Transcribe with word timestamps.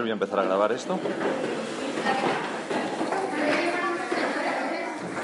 Voy 0.00 0.10
a 0.10 0.12
empezar 0.14 0.38
a 0.40 0.44
grabar 0.44 0.72
esto. 0.72 0.98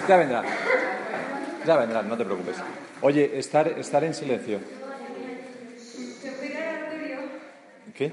Ya 0.08 0.16
vendrá. 0.16 0.42
Ya 1.66 1.76
vendrá, 1.76 2.02
no 2.02 2.16
te 2.16 2.24
preocupes. 2.24 2.56
Oye, 3.00 3.38
estar, 3.38 3.68
estar 3.68 4.04
en 4.04 4.14
silencio. 4.14 4.58
¿Qué? 7.94 8.12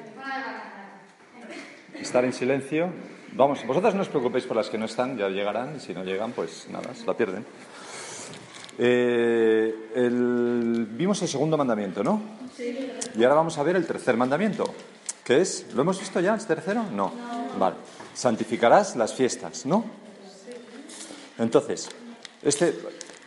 Estar 1.99 2.23
en 2.25 2.33
silencio. 2.33 2.89
Vamos, 3.33 3.65
vosotras 3.65 3.95
no 3.95 4.01
os 4.01 4.09
preocupéis 4.09 4.45
por 4.45 4.57
las 4.57 4.69
que 4.69 4.77
no 4.77 4.85
están, 4.85 5.17
ya 5.17 5.29
llegarán, 5.29 5.75
y 5.77 5.79
si 5.79 5.93
no 5.93 6.03
llegan, 6.03 6.31
pues 6.33 6.67
nada, 6.69 6.93
se 6.93 7.05
la 7.05 7.15
pierden. 7.15 7.45
Eh, 8.77 9.73
el- 9.95 10.87
vimos 10.91 11.21
el 11.21 11.27
segundo 11.27 11.57
mandamiento, 11.57 12.03
¿no? 12.03 12.21
Sí. 12.55 12.91
Y 13.17 13.23
ahora 13.23 13.35
vamos 13.35 13.57
a 13.57 13.63
ver 13.63 13.75
el 13.75 13.85
tercer 13.87 14.17
mandamiento, 14.17 14.65
que 15.23 15.41
es, 15.41 15.67
¿lo 15.73 15.81
hemos 15.81 15.99
visto 15.99 16.19
ya, 16.19 16.33
el 16.33 16.45
tercero? 16.45 16.83
No. 16.91 17.11
Vale. 17.59 17.75
Santificarás 18.13 18.95
las 18.95 19.13
fiestas, 19.13 19.65
¿no? 19.65 19.85
Entonces, 21.37 21.89
este 22.43 22.75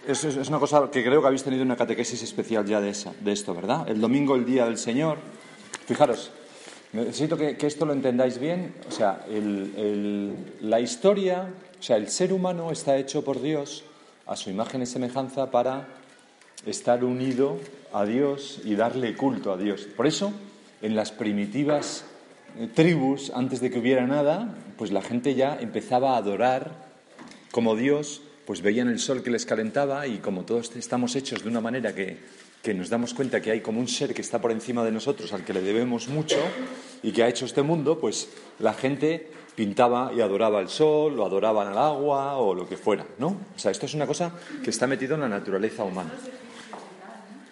es, 0.07 0.25
es 0.25 0.49
una 0.49 0.59
cosa 0.59 0.91
que 0.91 1.02
creo 1.02 1.21
que 1.21 1.27
habéis 1.27 1.43
tenido 1.43 1.62
una 1.62 1.77
catequesis 1.77 2.23
especial 2.23 2.66
ya 2.66 2.80
de, 2.80 2.91
esa, 2.91 3.12
de 3.21 3.33
esto, 3.33 3.55
¿verdad? 3.55 3.88
El 3.88 4.01
domingo, 4.01 4.35
el 4.37 4.45
día 4.45 4.66
del 4.66 4.79
Señor. 4.79 5.19
Fijaros, 5.87 6.30
necesito 6.93 7.37
que, 7.37 7.57
esto 7.61 7.87
lo 7.87 7.93
entendáis 7.93 8.38
bien. 8.38 8.74
O 8.88 8.91
sea, 8.91 9.24
la 10.61 10.80
historia, 10.80 11.49
o 11.79 11.83
sea, 11.83 11.97
el 11.97 12.09
ser 12.09 12.33
humano 12.33 12.71
está 12.71 12.97
hecho 12.97 13.24
por 13.24 13.41
Dios 13.41 13.85
a 14.27 14.37
su 14.37 14.51
imagen 14.51 14.83
y 14.83 14.87
semejanza 14.87 15.51
para 15.51 15.88
estar 16.66 17.05
unido 17.05 17.59
a 17.93 18.05
Dios 18.05 18.61
y 18.65 18.74
darle 18.74 19.16
culto 19.16 19.52
a 19.52 19.57
Dios. 19.57 19.87
Por 19.97 20.07
eso, 20.07 20.33
en 20.84 20.95
las 20.95 21.12
primitivas 21.12 22.05
eh, 22.59 22.69
tribus, 22.73 23.33
antes 23.34 23.61
de 23.61 23.70
que 23.70 23.79
hubiera 23.79 24.06
nada, 24.06 24.55
pues 24.77 24.93
la 24.93 25.01
gente 25.01 25.34
ya 25.34 25.57
empezaba 25.59 26.15
a 26.15 26.19
adorar 26.19 26.93
como 27.51 27.74
Dios, 27.74 28.21
pues 28.45 28.60
veían 28.60 28.88
el 28.88 28.99
sol 28.99 29.23
que 29.23 29.30
les 29.30 29.46
calentaba 29.46 30.07
y 30.07 30.18
como 30.18 30.45
todos 30.45 30.77
estamos 30.77 31.16
hechos 31.16 31.43
de 31.43 31.49
una 31.49 31.62
manera 31.62 31.95
que, 31.95 32.18
que 32.62 32.74
nos 32.74 32.90
damos 32.90 33.15
cuenta 33.15 33.40
que 33.40 33.51
hay 33.51 33.60
como 33.62 33.80
un 33.80 33.88
ser 33.88 34.12
que 34.12 34.21
está 34.21 34.43
por 34.43 34.52
encima 34.52 34.85
de 34.85 34.93
nosotros, 34.93 35.32
al 35.32 35.43
que 35.43 35.55
le 35.55 35.62
debemos 35.62 36.09
mucho 36.09 36.37
y 37.02 37.12
que 37.12 37.23
ha 37.23 37.29
hecho 37.29 37.46
este 37.46 37.62
mundo, 37.62 37.99
pues 37.99 38.29
la 38.59 38.74
gente 38.74 39.30
pintaba 39.57 40.12
y 40.15 40.21
adoraba 40.21 40.60
el 40.60 40.68
sol, 40.68 41.18
o 41.18 41.24
adoraban 41.24 41.68
al 41.68 41.79
agua 41.79 42.37
o 42.37 42.55
lo 42.55 42.68
que 42.68 42.77
fuera, 42.77 43.07
¿no? 43.18 43.29
O 43.29 43.59
sea, 43.59 43.71
esto 43.71 43.87
es 43.87 43.95
una 43.95 44.07
cosa 44.07 44.32
que 44.62 44.68
está 44.68 44.87
metido 44.87 45.15
en 45.15 45.23
la 45.23 45.29
naturaleza 45.29 45.85
humana 45.85 46.12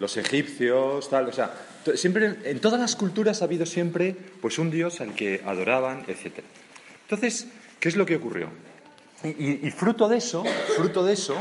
los 0.03 0.17
egipcios, 0.17 1.09
tal, 1.09 1.29
o 1.29 1.31
sea, 1.31 1.53
siempre 1.95 2.35
en 2.43 2.59
todas 2.59 2.77
las 2.77 2.97
culturas 2.97 3.41
ha 3.41 3.45
habido 3.45 3.65
siempre 3.65 4.13
pues 4.41 4.59
un 4.59 4.69
dios 4.69 4.99
al 4.99 5.15
que 5.15 5.41
adoraban, 5.45 6.03
etc. 6.09 6.43
Entonces, 7.03 7.47
¿qué 7.79 7.87
es 7.87 7.95
lo 7.95 8.05
que 8.05 8.17
ocurrió? 8.17 8.49
Y, 9.23 9.65
y- 9.65 9.71
fruto 9.71 10.09
de 10.09 10.17
eso, 10.17 10.43
fruto 10.75 11.05
de 11.05 11.13
eso, 11.13 11.37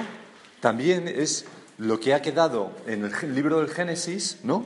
también 0.61 1.09
es 1.09 1.45
lo 1.77 1.99
que 1.99 2.15
ha 2.15 2.23
quedado 2.23 2.71
en 2.87 3.05
el 3.05 3.35
libro 3.35 3.59
del 3.59 3.69
Génesis, 3.69 4.39
¿no? 4.45 4.65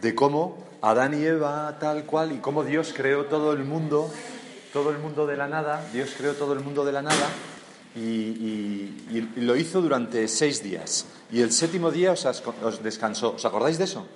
De 0.00 0.14
cómo 0.14 0.66
Adán 0.80 1.12
y 1.12 1.22
Eva, 1.26 1.76
tal 1.78 2.04
cual, 2.04 2.32
y 2.32 2.38
cómo 2.38 2.64
Dios 2.64 2.94
creó 2.96 3.26
todo 3.26 3.52
el 3.52 3.64
mundo, 3.64 4.10
todo 4.72 4.90
el 4.90 4.96
mundo 4.98 5.26
de 5.26 5.36
la 5.36 5.48
nada, 5.48 5.86
Dios 5.92 6.14
creó 6.16 6.32
todo 6.32 6.54
el 6.54 6.60
mundo 6.60 6.86
de 6.86 6.92
la 6.92 7.02
nada, 7.02 7.28
y, 7.96 9.30
lo 9.36 9.56
hizo 9.56 9.80
durante 9.80 10.26
seis 10.28 10.62
días. 10.62 11.06
Y 11.30 11.40
el 11.40 11.52
séptimo 11.52 11.90
día 11.90 12.12
os, 12.12 12.24
os 12.24 12.82
descansó. 12.82 13.34
¿Os 13.34 13.44
acordáis 13.44 13.78
de 13.78 13.84
eso? 13.84 14.06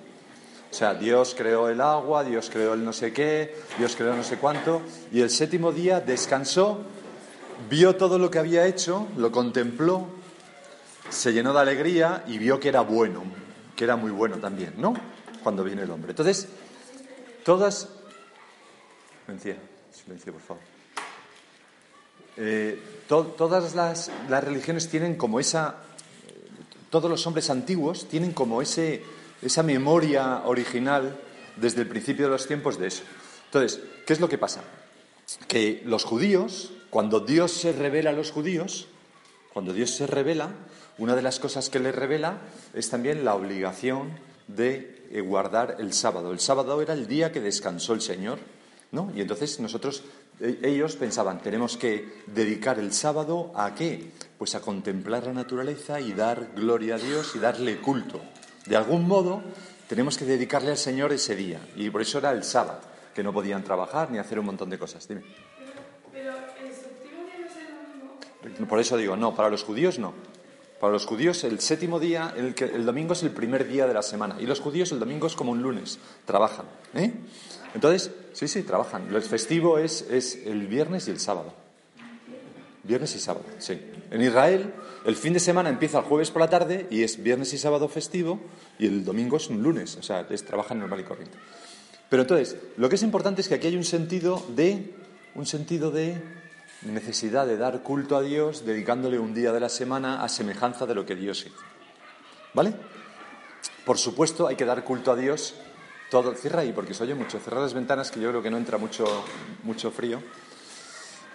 O 0.71 0.73
sea, 0.73 0.93
Dios 0.93 1.33
creó 1.35 1.69
el 1.69 1.81
agua, 1.81 2.23
Dios 2.23 2.49
creó 2.51 2.73
el 2.73 2.85
no 2.85 2.93
sé 2.93 3.11
qué, 3.11 3.55
Dios 3.77 3.95
creó 3.95 4.15
no 4.15 4.23
sé 4.23 4.37
cuánto, 4.37 4.81
y 5.11 5.21
el 5.21 5.31
séptimo 5.31 5.71
día 5.71 5.99
descansó, 5.99 6.81
vio 7.69 7.95
todo 7.95 8.19
lo 8.19 8.29
que 8.29 8.37
había 8.37 8.67
hecho, 8.67 9.07
lo 9.17 9.31
contempló, 9.31 10.05
se 11.09 11.33
llenó 11.33 11.53
de 11.53 11.59
alegría 11.59 12.23
y 12.27 12.37
vio 12.37 12.59
que 12.59 12.69
era 12.69 12.81
bueno, 12.81 13.23
que 13.75 13.83
era 13.83 13.95
muy 13.95 14.11
bueno 14.11 14.37
también, 14.37 14.75
¿no? 14.77 14.93
Cuando 15.41 15.63
viene 15.63 15.81
el 15.81 15.91
hombre. 15.91 16.11
Entonces, 16.11 16.47
todas... 17.43 17.89
Silencio, 19.25 19.55
silencio, 19.91 20.33
por 20.33 20.41
favor. 20.41 20.78
Eh, 22.37 22.79
to- 23.07 23.33
todas 23.37 23.75
las, 23.75 24.11
religiones 24.29 24.89
tienen 24.89 25.15
como 25.15 25.39
esa, 25.39 25.75
todos 26.89 27.09
los 27.09 27.25
hombres 27.27 27.49
antiguos 27.49 28.07
tienen 28.07 28.31
como 28.31 28.61
ese, 28.61 29.03
esa 29.41 29.63
memoria 29.63 30.43
original 30.45 31.17
desde 31.55 31.81
el 31.81 31.87
principio 31.87 32.25
de 32.25 32.31
los 32.31 32.47
tiempos 32.47 32.79
de 32.79 32.87
eso. 32.87 33.03
Entonces, 33.45 33.81
¿qué 34.05 34.13
es 34.13 34.19
lo 34.19 34.29
que 34.29 34.37
pasa? 34.37 34.61
Que 35.47 35.81
los 35.85 36.03
judíos, 36.03 36.71
cuando 36.89 37.19
Dios 37.19 37.51
se 37.51 37.71
revela 37.73 38.11
a 38.11 38.13
los 38.13 38.31
judíos, 38.31 38.87
cuando 39.53 39.73
Dios 39.73 39.91
se 39.91 40.07
revela, 40.07 40.51
una 40.97 41.15
de 41.15 41.21
las 41.21 41.39
cosas 41.39 41.69
que 41.69 41.79
les 41.79 41.95
revela 41.95 42.39
es 42.73 42.89
también 42.89 43.25
la 43.25 43.35
obligación 43.35 44.11
de 44.47 45.05
eh, 45.11 45.21
guardar 45.21 45.77
el 45.79 45.93
sábado. 45.93 46.31
El 46.31 46.39
sábado 46.39 46.81
era 46.81 46.93
el 46.93 47.07
día 47.07 47.31
que 47.31 47.39
descansó 47.41 47.93
el 47.93 48.01
Señor, 48.01 48.39
¿no? 48.91 49.11
Y 49.15 49.21
entonces 49.21 49.59
nosotros, 49.59 50.03
ellos 50.39 50.95
pensaban, 50.95 51.41
tenemos 51.41 51.77
que 51.77 52.23
dedicar 52.27 52.79
el 52.79 52.93
sábado 52.93 53.51
a 53.55 53.75
qué? 53.75 54.11
Pues 54.37 54.55
a 54.55 54.61
contemplar 54.61 55.25
la 55.25 55.33
naturaleza 55.33 55.99
y 55.99 56.13
dar 56.13 56.51
gloria 56.55 56.95
a 56.95 56.97
Dios 56.97 57.35
y 57.35 57.39
darle 57.39 57.81
culto. 57.81 58.21
De 58.65 58.75
algún 58.77 59.07
modo, 59.07 59.41
tenemos 59.87 60.17
que 60.17 60.25
dedicarle 60.25 60.71
al 60.71 60.77
Señor 60.77 61.11
ese 61.11 61.35
día. 61.35 61.59
Y 61.75 61.89
por 61.89 62.01
eso 62.01 62.19
era 62.19 62.31
el 62.31 62.43
sábado, 62.43 62.79
que 63.13 63.23
no 63.23 63.33
podían 63.33 63.63
trabajar 63.63 64.11
ni 64.11 64.17
hacer 64.17 64.39
un 64.39 64.45
montón 64.45 64.69
de 64.69 64.79
cosas. 64.79 65.07
Dime. 65.07 65.23
Pero 66.11 66.31
el 66.31 66.73
séptimo 66.73 67.25
día 67.25 67.39
no 67.39 67.45
es 67.45 67.55
el 67.57 68.47
domingo. 68.47 68.67
Por 68.69 68.79
eso 68.79 68.95
digo, 68.97 69.17
no, 69.17 69.35
para 69.35 69.49
los 69.49 69.63
judíos 69.63 69.99
no. 69.99 70.13
Para 70.79 70.93
los 70.93 71.05
judíos 71.05 71.43
el 71.43 71.59
séptimo 71.59 71.99
día, 71.99 72.33
el, 72.37 72.85
domingo 72.85 73.13
es 73.13 73.23
el 73.23 73.31
primer 73.31 73.67
día 73.67 73.85
de 73.85 73.93
la 73.93 74.01
semana. 74.01 74.37
Y 74.39 74.45
los 74.45 74.59
judíos 74.59 74.91
el 74.91 74.99
domingo 74.99 75.27
es 75.27 75.35
como 75.35 75.51
un 75.51 75.61
lunes, 75.61 75.99
trabajan. 76.25 76.65
¿eh? 76.93 77.13
Entonces, 77.73 78.11
sí, 78.33 78.47
sí, 78.47 78.63
trabajan. 78.63 79.13
El 79.13 79.21
festivo 79.21 79.77
es, 79.77 80.05
es 80.09 80.35
el 80.45 80.67
viernes 80.67 81.07
y 81.07 81.11
el 81.11 81.19
sábado. 81.19 81.53
Viernes 82.83 83.15
y 83.15 83.19
sábado, 83.19 83.45
sí. 83.59 83.79
En 84.09 84.21
Israel 84.21 84.73
el 85.05 85.15
fin 85.15 85.33
de 85.33 85.39
semana 85.39 85.69
empieza 85.69 85.99
el 85.99 86.03
jueves 86.03 86.29
por 86.29 86.41
la 86.41 86.49
tarde 86.49 86.87
y 86.89 87.03
es 87.03 87.21
viernes 87.21 87.53
y 87.53 87.57
sábado 87.57 87.87
festivo 87.87 88.39
y 88.77 88.85
el 88.85 89.05
domingo 89.05 89.37
es 89.37 89.49
un 89.49 89.63
lunes, 89.63 89.95
o 89.95 90.03
sea, 90.03 90.27
es 90.29 90.43
trabajan 90.43 90.79
normal 90.79 90.99
y 90.99 91.03
corriente. 91.03 91.37
Pero 92.09 92.23
entonces, 92.23 92.57
lo 92.77 92.89
que 92.89 92.95
es 92.95 93.03
importante 93.03 93.41
es 93.41 93.47
que 93.47 93.55
aquí 93.55 93.67
hay 93.67 93.77
un 93.77 93.83
sentido 93.83 94.43
de 94.55 94.93
un 95.35 95.45
sentido 95.45 95.91
de 95.91 96.21
necesidad 96.83 97.45
de 97.45 97.57
dar 97.57 97.81
culto 97.81 98.15
a 98.15 98.21
Dios, 98.21 98.65
dedicándole 98.65 99.19
un 99.19 99.33
día 99.33 99.51
de 99.51 99.59
la 99.59 99.69
semana 99.69 100.23
a 100.23 100.29
semejanza 100.29 100.85
de 100.85 100.95
lo 100.95 101.05
que 101.05 101.15
Dios 101.15 101.45
hizo. 101.45 101.63
¿Vale? 102.53 102.73
Por 103.85 103.97
supuesto, 103.97 104.47
hay 104.47 104.55
que 104.55 104.65
dar 104.65 104.83
culto 104.83 105.11
a 105.11 105.15
Dios 105.15 105.55
todo. 106.09 106.33
Cierra 106.33 106.61
ahí, 106.61 106.73
porque 106.73 106.93
se 106.93 107.03
oye 107.03 107.15
mucho. 107.15 107.39
Cerrar 107.39 107.61
las 107.61 107.73
ventanas, 107.73 108.11
que 108.11 108.19
yo 108.19 108.29
creo 108.29 108.41
que 108.41 108.49
no 108.49 108.57
entra 108.57 108.77
mucho, 108.77 109.05
mucho 109.63 109.91
frío. 109.91 110.21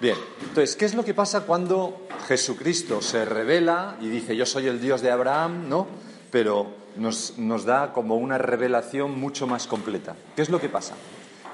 Bien, 0.01 0.17
entonces, 0.41 0.77
¿qué 0.77 0.85
es 0.85 0.95
lo 0.95 1.05
que 1.05 1.15
pasa 1.15 1.43
cuando 1.43 2.09
Jesucristo 2.27 3.01
se 3.01 3.25
revela 3.25 3.97
y 4.01 4.09
dice, 4.09 4.37
yo 4.37 4.45
soy 4.45 4.67
el 4.67 4.81
Dios 4.81 5.03
de 5.03 5.11
Abraham, 5.11 5.69
¿no? 5.69 5.87
Pero 6.31 6.75
nos, 6.97 7.39
nos 7.39 7.65
da 7.65 7.93
como 7.93 8.17
una 8.17 8.39
revelación 8.39 9.19
mucho 9.19 9.47
más 9.47 9.67
completa. 9.67 10.17
¿Qué 10.35 10.43
es 10.43 10.49
lo 10.49 10.61
que 10.61 10.69
pasa? 10.69 10.95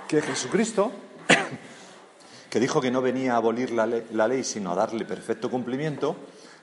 Que 0.08 0.22
Jesucristo, 0.22 0.90
que 2.50 2.60
dijo 2.60 2.80
que 2.80 2.90
no 2.90 3.00
venía 3.00 3.34
a 3.34 3.36
abolir 3.36 3.70
la 3.70 4.28
ley, 4.28 4.44
sino 4.44 4.72
a 4.72 4.74
darle 4.74 5.04
perfecto 5.04 5.50
cumplimiento, 5.50 6.16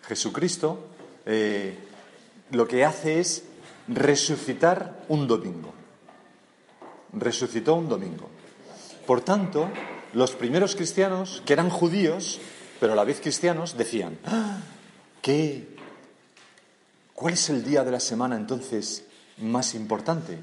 Jesucristo 0.07 0.89
eh, 1.29 1.77
lo 2.51 2.67
que 2.67 2.85
hace 2.85 3.19
es 3.19 3.43
resucitar 3.89 5.03
un 5.09 5.27
domingo. 5.27 5.73
Resucitó 7.11 7.75
un 7.75 7.89
domingo. 7.89 8.29
Por 9.05 9.21
tanto, 9.21 9.69
los 10.13 10.31
primeros 10.31 10.75
cristianos, 10.75 11.43
que 11.45 11.51
eran 11.51 11.69
judíos, 11.69 12.39
pero 12.79 12.93
a 12.93 12.95
la 12.95 13.03
vez 13.03 13.19
cristianos, 13.19 13.77
decían, 13.77 14.17
"Ah, 14.25 14.59
¿qué? 15.21 15.67
¿Cuál 17.13 17.33
es 17.33 17.49
el 17.49 17.65
día 17.65 17.83
de 17.83 17.91
la 17.91 17.99
semana 17.99 18.37
entonces 18.37 19.03
más 19.39 19.75
importante? 19.75 20.37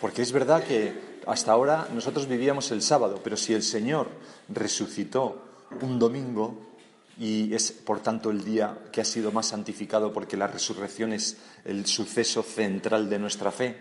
Porque 0.00 0.22
es 0.22 0.30
verdad 0.30 0.62
que 0.62 1.07
hasta 1.28 1.52
ahora 1.52 1.88
nosotros 1.92 2.26
vivíamos 2.26 2.70
el 2.70 2.82
sábado, 2.82 3.20
pero 3.22 3.36
si 3.36 3.54
el 3.54 3.62
Señor 3.62 4.08
resucitó 4.48 5.44
un 5.82 5.98
domingo 5.98 6.54
y 7.18 7.52
es 7.52 7.72
por 7.72 8.00
tanto 8.00 8.30
el 8.30 8.44
día 8.44 8.78
que 8.92 9.00
ha 9.00 9.04
sido 9.04 9.32
más 9.32 9.46
santificado 9.46 10.12
porque 10.12 10.36
la 10.36 10.46
resurrección 10.46 11.12
es 11.12 11.36
el 11.64 11.84
suceso 11.86 12.42
central 12.42 13.10
de 13.10 13.18
nuestra 13.18 13.50
fe, 13.50 13.76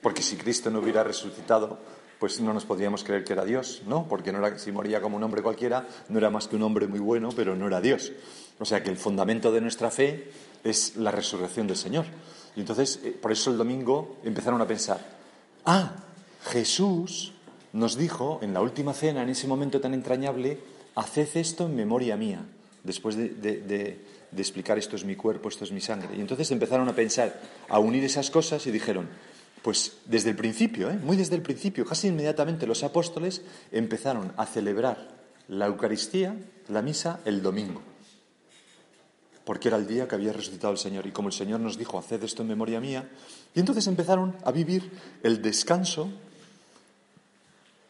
porque 0.00 0.22
si 0.22 0.36
Cristo 0.36 0.70
no 0.70 0.78
hubiera 0.80 1.02
resucitado, 1.02 1.78
pues 2.20 2.40
no 2.40 2.52
nos 2.52 2.64
podríamos 2.64 3.02
creer 3.02 3.24
que 3.24 3.32
era 3.32 3.44
Dios, 3.44 3.82
¿no? 3.86 4.06
Porque 4.08 4.30
no 4.30 4.58
si 4.58 4.70
moría 4.70 5.00
como 5.00 5.16
un 5.16 5.24
hombre 5.24 5.42
cualquiera, 5.42 5.88
no 6.08 6.18
era 6.18 6.30
más 6.30 6.46
que 6.46 6.54
un 6.54 6.62
hombre 6.62 6.86
muy 6.86 7.00
bueno, 7.00 7.30
pero 7.34 7.56
no 7.56 7.66
era 7.66 7.80
Dios. 7.80 8.12
O 8.60 8.64
sea 8.64 8.80
que 8.82 8.90
el 8.90 8.96
fundamento 8.96 9.50
de 9.50 9.60
nuestra 9.60 9.90
fe 9.90 10.30
es 10.62 10.96
la 10.96 11.10
resurrección 11.10 11.66
del 11.66 11.76
Señor. 11.76 12.04
Y 12.54 12.60
entonces, 12.60 13.00
eh, 13.02 13.10
por 13.10 13.32
eso 13.32 13.50
el 13.50 13.58
domingo 13.58 14.18
empezaron 14.22 14.60
a 14.60 14.68
pensar, 14.68 15.00
ah, 15.64 15.96
Jesús 16.44 17.32
nos 17.72 17.96
dijo 17.96 18.40
en 18.42 18.52
la 18.52 18.60
última 18.60 18.92
cena, 18.92 19.22
en 19.22 19.30
ese 19.30 19.46
momento 19.46 19.80
tan 19.80 19.94
entrañable, 19.94 20.58
haced 20.94 21.28
esto 21.36 21.66
en 21.66 21.76
memoria 21.76 22.16
mía, 22.16 22.44
después 22.84 23.16
de, 23.16 24.00
explicar 24.36 24.78
esto 24.78 24.96
es 24.96 25.04
mi 25.04 25.16
cuerpo, 25.16 25.48
esto 25.48 25.64
es 25.64 25.72
mi 25.72 25.80
sangre. 25.80 26.16
Y 26.16 26.20
entonces 26.20 26.50
empezaron 26.50 26.88
a 26.88 26.94
pensar, 26.94 27.40
a 27.68 27.78
unir 27.78 28.04
esas 28.04 28.30
cosas 28.30 28.66
y 28.66 28.70
dijeron, 28.70 29.08
pues 29.62 29.98
desde 30.04 30.30
el 30.30 30.36
principio, 30.36 30.90
¿eh? 30.90 30.98
muy 31.02 31.16
desde 31.16 31.36
el 31.36 31.42
principio, 31.42 31.86
casi 31.86 32.08
inmediatamente 32.08 32.66
los 32.66 32.82
apóstoles 32.82 33.42
empezaron 33.70 34.32
a 34.36 34.44
celebrar 34.46 35.08
la 35.48 35.66
Eucaristía, 35.66 36.36
la 36.68 36.82
misa, 36.82 37.20
el 37.24 37.42
domingo. 37.42 37.82
Porque 39.44 39.68
era 39.68 39.76
el 39.76 39.86
día 39.86 40.06
que 40.06 40.14
había 40.14 40.32
resucitado 40.32 40.72
el 40.72 40.78
Señor. 40.78 41.06
Y 41.06 41.10
como 41.10 41.28
el 41.28 41.34
Señor 41.34 41.60
nos 41.60 41.76
dijo, 41.76 41.98
haced 41.98 42.22
esto 42.22 42.42
en 42.42 42.48
memoria 42.48 42.80
mía. 42.80 43.08
Y 43.54 43.60
entonces 43.60 43.86
empezaron 43.88 44.36
a 44.44 44.52
vivir 44.52 44.88
el 45.24 45.42
descanso 45.42 46.10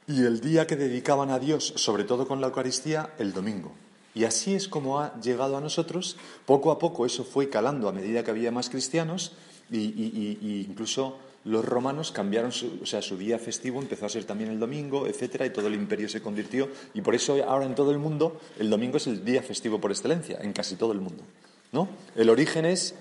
y 0.06 0.24
el 0.24 0.40
día 0.40 0.66
que 0.66 0.76
dedicaban 0.76 1.30
a 1.30 1.38
Dios, 1.38 1.72
sobre 1.76 2.04
todo 2.04 2.26
con 2.26 2.40
la 2.40 2.48
Eucaristía, 2.48 3.10
el 3.18 3.32
domingo. 3.32 3.72
Y 4.14 4.24
así 4.24 4.54
es 4.54 4.68
como 4.68 5.00
ha 5.00 5.18
llegado 5.20 5.56
a 5.56 5.60
nosotros. 5.60 6.16
Poco 6.44 6.70
a 6.70 6.78
poco 6.78 7.06
eso 7.06 7.24
fue 7.24 7.48
calando 7.48 7.88
a 7.88 7.92
medida 7.92 8.22
que 8.22 8.30
había 8.30 8.50
más 8.50 8.68
cristianos 8.68 9.32
y, 9.70 10.64
incluso 10.68 11.16
los 11.44 11.64
romanos 11.64 12.12
cambiaron 12.12 12.52
su, 12.52 12.78
o 12.82 12.86
sea, 12.86 13.02
su 13.02 13.16
día 13.16 13.36
festivo, 13.38 13.80
empezó 13.80 14.06
a 14.06 14.08
ser 14.08 14.24
también 14.24 14.50
el 14.50 14.60
domingo, 14.60 15.08
etcétera, 15.08 15.44
y 15.44 15.50
todo 15.50 15.66
el 15.66 15.74
imperio 15.74 16.08
se 16.08 16.20
convirtió. 16.20 16.68
Y 16.94 17.00
por 17.00 17.14
eso 17.14 17.36
ahora 17.48 17.64
en 17.64 17.74
todo 17.74 17.90
el 17.90 17.98
mundo 17.98 18.40
el 18.58 18.70
domingo 18.70 18.98
es 18.98 19.06
el 19.06 19.24
día 19.24 19.42
festivo 19.42 19.80
por 19.80 19.90
excelencia, 19.90 20.38
en 20.40 20.52
casi 20.52 20.76
todo 20.76 20.92
el 20.92 21.00
mundo. 21.00 21.24
¿no? 21.72 21.88
El 22.14 22.30
origen 22.30 22.64
es 22.64 22.94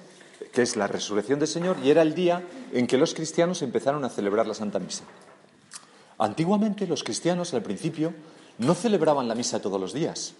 que 0.52 0.62
es 0.62 0.76
la 0.76 0.88
resurrección 0.88 1.40
del 1.40 1.48
Señor 1.48 1.78
y 1.84 1.92
era 1.92 2.02
el 2.02 2.16
día 2.16 2.44
en 2.74 2.88
que 2.88 2.98
los 2.98 3.14
cristianos 3.14 3.62
empezaron 3.62 4.04
a 4.06 4.10
celebrar 4.10 4.48
la 4.48 4.54
Santa 4.54 4.80
Misa. 4.80 5.04
Antiguamente 6.22 6.86
los 6.86 7.04
cristianos 7.04 7.52
al 7.56 7.64
principio 7.64 8.14
no 8.60 8.76
celebraban 8.76 9.28
la 9.28 9.34
misa 9.34 9.60
todos 9.60 9.82
los 9.82 9.92
días, 9.92 10.36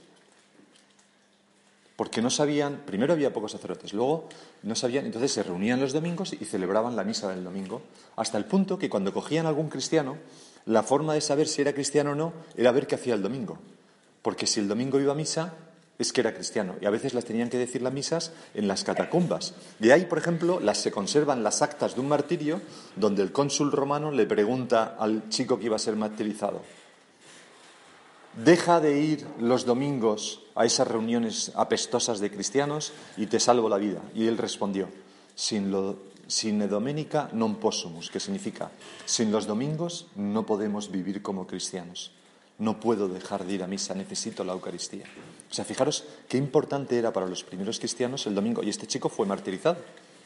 porque 1.96 2.22
no 2.22 2.30
sabían, 2.30 2.84
primero 2.86 3.14
había 3.14 3.34
pocos 3.34 3.54
sacerdotes, 3.54 3.92
luego 3.92 4.30
no 4.62 4.76
sabían, 4.76 5.08
entonces 5.08 5.32
se 5.32 5.42
reunían 5.42 5.80
los 5.80 5.92
domingos 5.92 6.34
y 6.34 6.46
celebraban 6.46 6.96
la 6.96 7.04
misa 7.04 7.30
del 7.30 7.44
domingo, 7.44 7.82
hasta 8.16 8.38
el 8.38 8.46
punto 8.46 8.78
que 8.78 8.92
cuando 8.92 9.12
cogían 9.12 9.48
a 9.48 9.50
algún 9.50 9.70
cristiano, 9.70 10.18
la 10.68 10.84
forma 10.84 11.16
de 11.16 11.22
saber 11.22 11.48
si 11.48 11.64
era 11.64 11.74
cristiano 11.74 12.12
o 12.12 12.16
no 12.16 12.34
era 12.56 12.72
ver 12.72 12.86
qué 12.86 12.94
hacía 12.94 13.16
el 13.16 13.24
domingo, 13.24 13.58
porque 14.22 14.46
si 14.46 14.60
el 14.60 14.68
domingo 14.68 15.00
iba 15.00 15.14
a 15.14 15.16
misa, 15.16 15.56
es 16.00 16.12
que 16.12 16.22
era 16.22 16.34
cristiano, 16.34 16.76
y 16.82 16.86
a 16.86 16.90
veces 16.90 17.14
las 17.14 17.26
tenían 17.26 17.50
que 17.50 17.58
decir 17.58 17.82
las 17.82 17.94
misas 17.94 18.32
en 18.54 18.68
las 18.68 18.84
catacumbas. 18.84 19.54
De 19.80 19.94
ahí, 19.94 20.06
por 20.06 20.18
ejemplo, 20.18 20.60
las 20.60 20.80
se 20.80 20.92
conservan 20.92 21.44
las 21.44 21.62
actas 21.62 21.96
de 21.96 22.02
un 22.02 22.08
martirio, 22.08 22.62
donde 22.96 23.22
el 23.22 23.32
cónsul 23.32 23.72
romano 23.72 24.12
le 24.12 24.26
pregunta 24.26 24.96
al 24.98 25.30
chico 25.30 25.60
que 25.60 25.66
iba 25.66 25.76
a 25.76 25.80
ser 25.80 25.96
martirizado, 25.96 26.62
deja 28.36 28.80
de 28.80 29.00
ir 29.00 29.28
los 29.40 29.66
domingos 29.66 30.42
a 30.56 30.66
esas 30.66 30.88
reuniones 30.88 31.52
apestosas 31.56 32.20
de 32.20 32.32
cristianos 32.32 32.94
y 33.18 33.28
te 33.28 33.40
salvo 33.40 33.70
la 33.70 33.78
vida. 33.78 34.02
Y 34.16 34.28
él 34.28 34.38
respondió, 34.38 34.90
sin, 35.36 35.72
domenica 36.70 37.30
non 37.34 37.60
possumus, 37.60 38.10
que 38.10 38.24
significa, 38.24 38.72
sin 39.06 39.32
los 39.32 39.48
domingos 39.48 40.08
no 40.16 40.46
podemos 40.46 40.92
vivir 40.92 41.22
como 41.22 41.48
cristianos. 41.48 42.12
No 42.58 42.80
puedo 42.80 43.10
dejar 43.10 43.44
de 43.44 43.54
ir 43.54 43.64
a 43.64 43.68
misa, 43.68 43.96
necesito 43.96 44.44
la 44.44 44.54
Eucaristía. 44.54 45.06
O 45.52 45.54
sea, 45.54 45.66
fijaros 45.66 46.06
qué 46.30 46.38
importante 46.38 46.98
era 46.98 47.12
para 47.12 47.28
los 47.28 47.44
primeros 47.44 47.78
cristianos 47.78 48.26
el 48.26 48.34
domingo. 48.34 48.64
Y 48.64 48.70
este 48.70 48.88
chico 48.88 49.10
fue 49.10 49.26
martirizado 49.26 49.76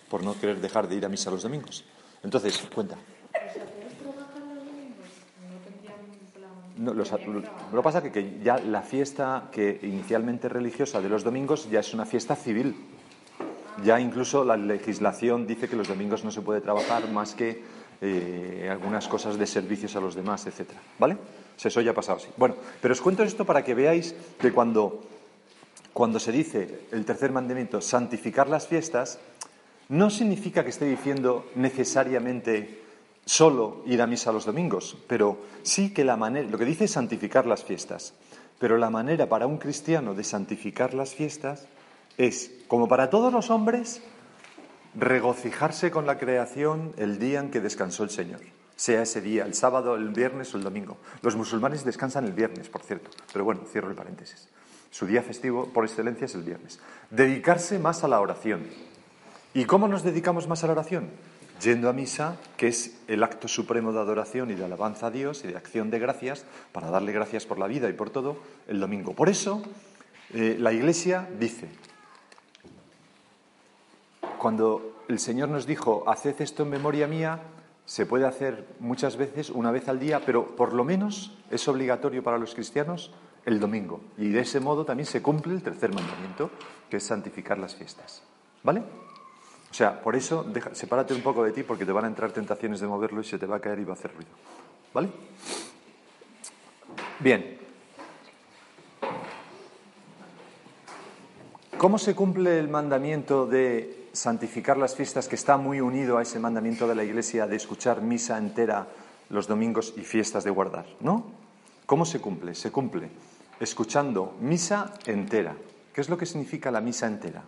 por 0.07 0.24
no 0.24 0.39
querer 0.39 0.62
dejar 0.62 0.88
de 0.88 0.95
ir 0.95 1.06
a 1.06 1.10
misa 1.10 1.31
los 1.31 1.42
domingos. 1.42 1.83
Entonces, 2.24 2.62
cuenta. 2.74 2.95
No, 6.77 6.94
lo 6.94 7.04
que 7.04 7.81
pasa 7.81 8.00
es 8.00 8.12
que, 8.12 8.39
ya 8.44 8.60
la 8.60 8.83
fiesta 8.83 9.50
que 9.51 9.80
inicialmente 9.81 10.48
religiosa 10.48 11.01
de 11.01 11.10
los 11.10 11.24
domingos 11.24 11.69
ya 11.71 11.80
es 11.80 11.94
una 11.94 12.06
fiesta 12.06 12.36
civil. 12.36 12.75
Ya 13.83 14.00
incluso 14.00 14.44
la 14.44 14.57
legislación 14.57 15.48
dice 15.48 15.68
que 15.68 15.75
los 15.75 15.88
domingos 15.88 16.24
no 16.24 16.31
se 16.31 16.42
puede 16.42 16.62
trabajar 16.62 17.10
más 17.12 17.33
que 17.33 17.63
eh, 18.01 18.68
algunas 18.69 19.07
cosas 19.07 19.38
de 19.38 19.48
servicios 19.48 19.95
a 19.95 20.01
los 20.01 20.16
demás, 20.16 20.45
etcétera. 20.45 20.81
¿Vale? 21.00 21.18
eso 21.63 21.81
ya 21.81 21.92
ha 21.92 21.94
pasado 21.94 22.18
así. 22.18 22.28
Bueno, 22.38 22.56
pero 22.81 22.92
os 22.92 23.01
cuento 23.01 23.24
esto 23.24 23.45
para 23.45 23.63
que 23.63 23.74
veáis 23.74 24.13
que 24.39 24.51
cuando, 24.51 25.01
cuando 25.95 26.19
se 26.19 26.33
dice 26.33 26.81
el 26.92 27.06
tercer 27.06 27.31
mandamiento, 27.31 27.80
santificar 27.80 28.50
las 28.50 28.68
fiestas, 28.68 29.18
no 29.88 30.09
significa 30.09 30.62
que 30.62 30.71
esté 30.71 30.83
diciendo 30.83 31.50
necesariamente 31.56 32.81
solo 33.24 33.81
ir 33.86 34.01
a 34.01 34.06
misa 34.06 34.33
los 34.33 34.44
domingos, 34.44 34.97
pero 35.07 35.38
sí 35.63 35.94
que 35.94 36.03
la 36.03 36.18
manera, 36.18 36.50
lo 36.50 36.57
que 36.57 36.65
dice 36.65 36.83
es 36.83 36.92
santificar 36.92 37.45
las 37.45 37.63
fiestas, 37.63 38.13
pero 38.59 38.77
la 38.77 38.89
manera 38.89 39.30
para 39.30 39.47
un 39.47 39.57
cristiano 39.57 40.13
de 40.13 40.25
santificar 40.25 40.94
las 40.94 41.15
fiestas 41.15 41.65
es, 42.18 42.51
como 42.68 42.89
para 42.89 43.09
todos 43.09 43.31
los 43.31 43.50
hombres, 43.50 44.01
regocijarse 44.95 45.92
con 45.92 46.06
la 46.06 46.18
creación 46.18 46.92
el 46.97 47.19
día 47.19 47.39
en 47.39 47.51
que 47.51 47.62
descansó 47.62 48.03
el 48.03 48.09
Señor, 48.09 48.42
sea 48.75 49.03
ese 49.03 49.21
día, 49.21 49.45
el 49.45 49.53
sábado, 49.53 49.95
el 49.95 50.09
viernes 50.09 50.53
o 50.53 50.57
el 50.57 50.63
domingo. 50.65 50.97
Los 51.21 51.38
musulmanes 51.38 51.86
descansan 51.86 52.25
el 52.25 52.33
viernes, 52.33 52.68
por 52.68 52.81
cierto, 52.81 53.12
pero 53.31 53.45
bueno, 53.45 53.62
cierro 53.71 53.89
el 53.89 53.95
paréntesis. 53.95 54.50
Su 54.95 55.06
día 55.06 55.21
festivo 55.21 55.65
por 55.74 55.83
excelencia 55.83 56.24
es 56.24 56.36
el 56.36 56.44
viernes. 56.44 56.80
Dedicarse 57.09 57.80
más 57.80 58.06
a 58.06 58.07
la 58.07 58.21
oración. 58.21 58.65
¿Y 59.53 59.65
cómo 59.65 59.89
nos 59.89 60.03
dedicamos 60.03 60.47
más 60.47 60.63
a 60.63 60.68
la 60.68 60.71
oración? 60.71 61.09
yendo 61.62 61.89
a 61.89 61.94
misa, 61.94 62.38
que 62.56 62.68
es 62.68 62.97
el 63.09 63.21
acto 63.21 63.50
supremo 63.50 63.92
de 63.92 64.00
adoración 64.00 64.51
y 64.51 64.56
de 64.56 64.63
alabanza 64.63 65.07
a 65.07 65.12
Dios 65.12 65.44
y 65.44 65.47
de 65.47 65.57
acción 65.57 65.89
de 65.89 66.00
gracias, 66.00 66.45
para 66.71 66.89
darle 66.89 67.12
gracias 67.12 67.45
por 67.45 67.59
la 67.59 67.68
vida 67.68 67.89
y 67.89 67.94
por 67.94 68.09
todo, 68.09 68.38
el 68.69 68.80
domingo. 68.80 69.13
Por 69.13 69.27
eso, 69.27 69.63
eh, 70.33 70.56
la 70.57 70.71
Iglesia 70.71 71.27
dice, 71.39 71.68
cuando 74.38 75.03
el 75.09 75.19
Señor 75.19 75.50
nos 75.50 75.65
dijo, 75.65 76.06
haced 76.07 76.39
esto 76.39 76.63
en 76.63 76.69
memoria 76.69 77.07
mía, 77.07 77.42
se 77.86 78.06
puede 78.06 78.25
hacer 78.25 78.65
muchas 78.80 79.18
veces, 79.18 79.50
una 79.50 79.71
vez 79.71 79.89
al 79.89 80.00
día, 80.00 80.21
pero 80.25 80.56
por 80.56 80.74
lo 80.74 80.86
menos 80.86 81.38
es 81.51 81.68
obligatorio 81.68 82.24
para 82.24 82.38
los 82.38 82.53
cristianos 82.53 83.12
el 83.45 83.59
domingo. 83.59 84.01
Y 84.18 84.30
de 84.30 84.42
ese 84.42 84.59
modo 84.59 84.86
también 84.86 85.06
se 85.06 85.21
cumple 85.21 85.53
el 85.53 85.62
tercer 85.62 85.94
mandamiento, 85.94 86.50
que 86.89 86.97
es 86.97 87.03
santificar 87.03 87.57
las 87.57 87.75
fiestas. 87.75 88.24
¿Vale? 88.63 88.80
O 88.80 89.74
sea, 89.74 90.01
por 90.01 90.15
eso, 90.15 90.45
sepárate 90.74 91.13
un 91.13 91.21
poco 91.21 91.44
de 91.44 91.51
ti 91.51 91.63
porque 91.63 91.86
te 91.86 91.92
van 91.92 92.06
a 92.06 92.07
entrar 92.07 92.31
tentaciones 92.31 92.80
de 92.80 92.88
moverlo 92.88 93.21
y 93.21 93.25
se 93.25 93.38
te 93.38 93.45
va 93.45 93.57
a 93.57 93.59
caer 93.59 93.80
y 93.80 93.83
va 93.83 93.92
a 93.92 93.95
hacer 93.95 94.12
ruido. 94.13 94.31
¿Vale? 94.94 95.09
Bien. 97.19 97.59
¿Cómo 101.78 101.97
se 101.97 102.16
cumple 102.16 102.57
el 102.57 102.69
mandamiento 102.69 103.45
de 103.45 104.07
santificar 104.14 104.78
las 104.78 104.95
fiestas 104.95 105.28
que 105.28 105.35
está 105.35 105.57
muy 105.57 105.81
unido 105.81 106.18
a 106.18 106.21
ese 106.21 106.40
mandamiento 106.40 106.87
de 106.87 106.95
la 106.95 107.04
Iglesia 107.04 107.45
de 107.45 107.57
escuchar 107.57 108.02
misa 108.02 108.37
entera 108.37 108.87
los 109.30 109.47
domingos 109.47 109.94
y 109.97 110.02
fiestas 110.02 110.45
de 110.45 110.52
guardar? 110.52 110.85
¿No? 111.02 111.25
¿Cómo 111.85 112.06
se 112.06 112.21
cumple? 112.21 112.56
Se 112.56 112.71
cumple 112.71 113.09
escuchando 113.59 114.35
misa 114.40 114.94
entera. 115.06 115.56
¿Qué 115.94 116.02
es 116.02 116.09
lo 116.09 116.18
que 116.18 116.26
significa 116.26 116.71
la 116.71 116.81
misa 116.81 117.07
entera? 117.07 117.44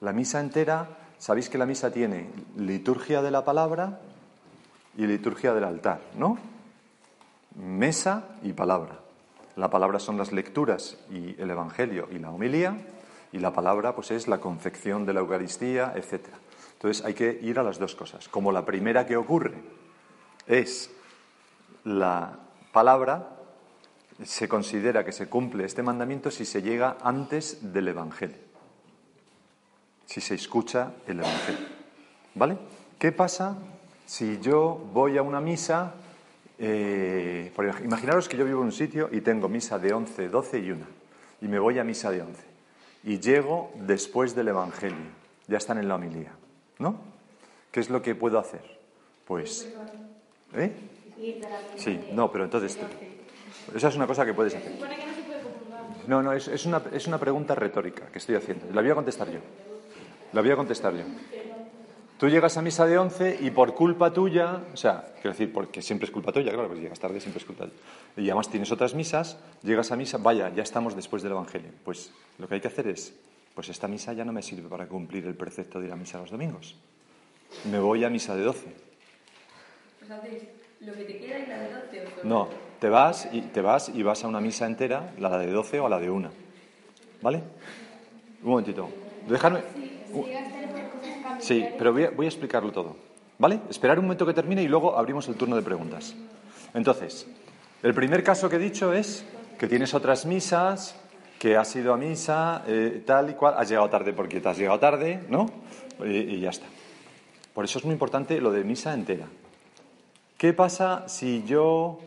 La 0.00 0.12
misa 0.12 0.40
entera 0.40 1.00
Sabéis 1.20 1.50
que 1.50 1.58
la 1.58 1.66
misa 1.66 1.90
tiene 1.90 2.30
liturgia 2.56 3.20
de 3.20 3.30
la 3.30 3.44
palabra 3.44 4.00
y 4.96 5.06
liturgia 5.06 5.52
del 5.52 5.64
altar, 5.64 6.00
¿no? 6.16 6.38
Mesa 7.56 8.24
y 8.42 8.54
palabra. 8.54 9.00
La 9.54 9.68
palabra 9.68 9.98
son 9.98 10.16
las 10.16 10.32
lecturas 10.32 10.96
y 11.10 11.38
el 11.38 11.50
Evangelio 11.50 12.08
y 12.10 12.18
la 12.18 12.30
homilía, 12.30 12.74
y 13.32 13.38
la 13.38 13.52
palabra 13.52 13.94
pues 13.94 14.12
es 14.12 14.28
la 14.28 14.40
confección 14.40 15.04
de 15.04 15.12
la 15.12 15.20
Eucaristía, 15.20 15.92
etc. 15.94 16.28
Entonces 16.72 17.04
hay 17.04 17.12
que 17.12 17.38
ir 17.42 17.58
a 17.58 17.62
las 17.62 17.78
dos 17.78 17.94
cosas. 17.94 18.26
Como 18.30 18.50
la 18.50 18.64
primera 18.64 19.06
que 19.06 19.18
ocurre 19.18 19.62
es 20.46 20.90
la 21.84 22.38
palabra, 22.72 23.28
se 24.22 24.48
considera 24.48 25.04
que 25.04 25.12
se 25.12 25.28
cumple 25.28 25.64
este 25.64 25.82
mandamiento 25.82 26.30
si 26.30 26.44
se 26.44 26.62
llega 26.62 26.98
antes 27.02 27.72
del 27.72 27.88
Evangelio 27.88 28.50
si 30.10 30.20
se 30.20 30.34
escucha 30.34 30.92
el 31.06 31.20
Evangelio. 31.20 31.66
¿Vale? 32.34 32.58
¿Qué 32.98 33.12
pasa 33.12 33.56
si 34.06 34.40
yo 34.40 34.84
voy 34.92 35.16
a 35.16 35.22
una 35.22 35.40
misa? 35.40 35.94
Eh, 36.58 37.52
imaginaros 37.84 38.28
que 38.28 38.36
yo 38.36 38.44
vivo 38.44 38.58
en 38.58 38.66
un 38.66 38.72
sitio 38.72 39.08
y 39.12 39.20
tengo 39.20 39.48
misa 39.48 39.78
de 39.78 39.92
11, 39.92 40.28
12 40.28 40.58
y 40.58 40.70
1. 40.72 40.84
Y 41.42 41.48
me 41.48 41.60
voy 41.60 41.78
a 41.78 41.84
misa 41.84 42.10
de 42.10 42.22
11. 42.22 42.42
Y 43.04 43.20
llego 43.20 43.70
después 43.76 44.34
del 44.34 44.48
Evangelio. 44.48 44.98
Ya 45.46 45.58
están 45.58 45.78
en 45.78 45.86
la 45.86 45.94
homilía. 45.94 46.32
¿No? 46.80 46.96
¿Qué 47.70 47.78
es 47.78 47.88
lo 47.88 48.02
que 48.02 48.16
puedo 48.16 48.40
hacer? 48.40 48.80
Pues. 49.28 49.72
¿Eh? 50.54 50.72
Sí, 51.76 52.00
no, 52.12 52.32
pero 52.32 52.44
entonces. 52.44 52.76
Esa 53.74 53.88
es 53.88 53.96
una 53.96 54.06
cosa 54.06 54.24
que 54.24 54.34
puedes 54.34 54.54
hacer. 54.54 54.72
No, 56.06 56.22
no, 56.22 56.32
es, 56.32 56.48
es, 56.48 56.66
una, 56.66 56.82
es 56.92 57.06
una 57.06 57.18
pregunta 57.18 57.54
retórica 57.54 58.06
que 58.06 58.18
estoy 58.18 58.34
haciendo. 58.34 58.66
La 58.72 58.80
voy 58.80 58.90
a 58.90 58.94
contestar 58.94 59.30
yo. 59.30 59.40
La 60.32 60.40
voy 60.40 60.50
a 60.50 60.56
contestar 60.56 60.94
yo. 60.94 61.04
Tú 62.20 62.28
llegas 62.28 62.58
a 62.58 62.62
misa 62.62 62.84
de 62.84 62.98
11 62.98 63.38
y 63.40 63.50
por 63.50 63.74
culpa 63.74 64.12
tuya, 64.12 64.60
o 64.74 64.76
sea, 64.76 65.06
quiero 65.14 65.30
decir, 65.30 65.50
porque 65.54 65.80
siempre 65.80 66.04
es 66.04 66.10
culpa 66.10 66.32
tuya, 66.32 66.52
claro, 66.52 66.68
pues 66.68 66.80
llegas 66.80 67.00
tarde, 67.00 67.18
siempre 67.18 67.40
es 67.40 67.46
culpa 67.46 67.64
tuya. 67.64 67.78
Y 68.18 68.28
además 68.28 68.50
tienes 68.50 68.70
otras 68.70 68.94
misas, 68.94 69.38
llegas 69.62 69.90
a 69.90 69.96
misa, 69.96 70.18
vaya, 70.18 70.52
ya 70.54 70.62
estamos 70.62 70.94
después 70.94 71.22
del 71.22 71.32
Evangelio. 71.32 71.70
Pues 71.82 72.12
lo 72.38 72.46
que 72.46 72.56
hay 72.56 72.60
que 72.60 72.68
hacer 72.68 72.88
es, 72.88 73.14
pues 73.54 73.70
esta 73.70 73.88
misa 73.88 74.12
ya 74.12 74.26
no 74.26 74.34
me 74.34 74.42
sirve 74.42 74.68
para 74.68 74.86
cumplir 74.86 75.26
el 75.26 75.34
precepto 75.34 75.80
de 75.80 75.86
ir 75.86 75.92
a 75.92 75.96
misa 75.96 76.18
los 76.18 76.30
domingos. 76.30 76.76
Me 77.70 77.78
voy 77.78 78.04
a 78.04 78.10
misa 78.10 78.36
de 78.36 78.42
12. 78.42 78.66
Pues 79.98 80.10
lo 80.80 80.94
que 80.94 81.04
te 81.04 81.18
queda 81.18 81.38
y 81.38 81.46
la 81.46 81.58
de 81.58 81.74
12 81.74 82.04
o 82.22 82.26
No, 82.26 82.48
te 82.78 82.88
vas 82.88 83.28
y 83.32 83.42
te 83.42 83.60
vas 83.60 83.90
y 83.90 84.02
vas 84.02 84.24
a 84.24 84.28
una 84.28 84.40
misa 84.40 84.66
entera, 84.66 85.12
la 85.18 85.38
de 85.38 85.50
12 85.50 85.80
o 85.80 85.86
a 85.86 85.90
la 85.90 85.98
de 85.98 86.10
1. 86.10 86.30
¿Vale? 87.20 87.42
Un 88.42 88.50
momentito. 88.50 88.88
Dejarme. 89.28 89.60
Sí, 91.38 91.68
pero 91.76 91.92
voy 91.92 92.04
a, 92.04 92.10
voy 92.10 92.26
a 92.26 92.28
explicarlo 92.28 92.72
todo. 92.72 92.96
¿Vale? 93.38 93.60
Esperar 93.68 93.98
un 93.98 94.06
momento 94.06 94.24
que 94.24 94.32
termine 94.32 94.62
y 94.62 94.68
luego 94.68 94.96
abrimos 94.96 95.28
el 95.28 95.34
turno 95.34 95.56
de 95.56 95.62
preguntas. 95.62 96.14
Entonces, 96.72 97.26
el 97.82 97.94
primer 97.94 98.22
caso 98.22 98.48
que 98.48 98.56
he 98.56 98.58
dicho 98.58 98.92
es 98.92 99.24
que 99.58 99.66
tienes 99.66 99.92
otras 99.92 100.24
misas, 100.24 100.96
que 101.38 101.56
has 101.56 101.74
ido 101.76 101.92
a 101.92 101.96
misa, 101.98 102.64
eh, 102.66 103.02
tal 103.04 103.30
y 103.30 103.34
cual, 103.34 103.54
has 103.56 103.68
llegado 103.68 103.88
tarde 103.90 104.12
porque 104.14 104.40
te 104.40 104.48
has 104.48 104.58
llegado 104.58 104.78
tarde, 104.78 105.20
¿no? 105.28 105.46
Y, 106.04 106.36
y 106.36 106.40
ya 106.40 106.50
está. 106.50 106.66
Por 107.52 107.64
eso 107.64 107.78
es 107.78 107.84
muy 107.84 107.92
importante 107.92 108.40
lo 108.40 108.50
de 108.50 108.64
misa 108.64 108.94
entera. 108.94 109.26
¿Qué 110.40 110.54
pasa 110.54 111.06
si 111.06 111.44
yo 111.44 111.98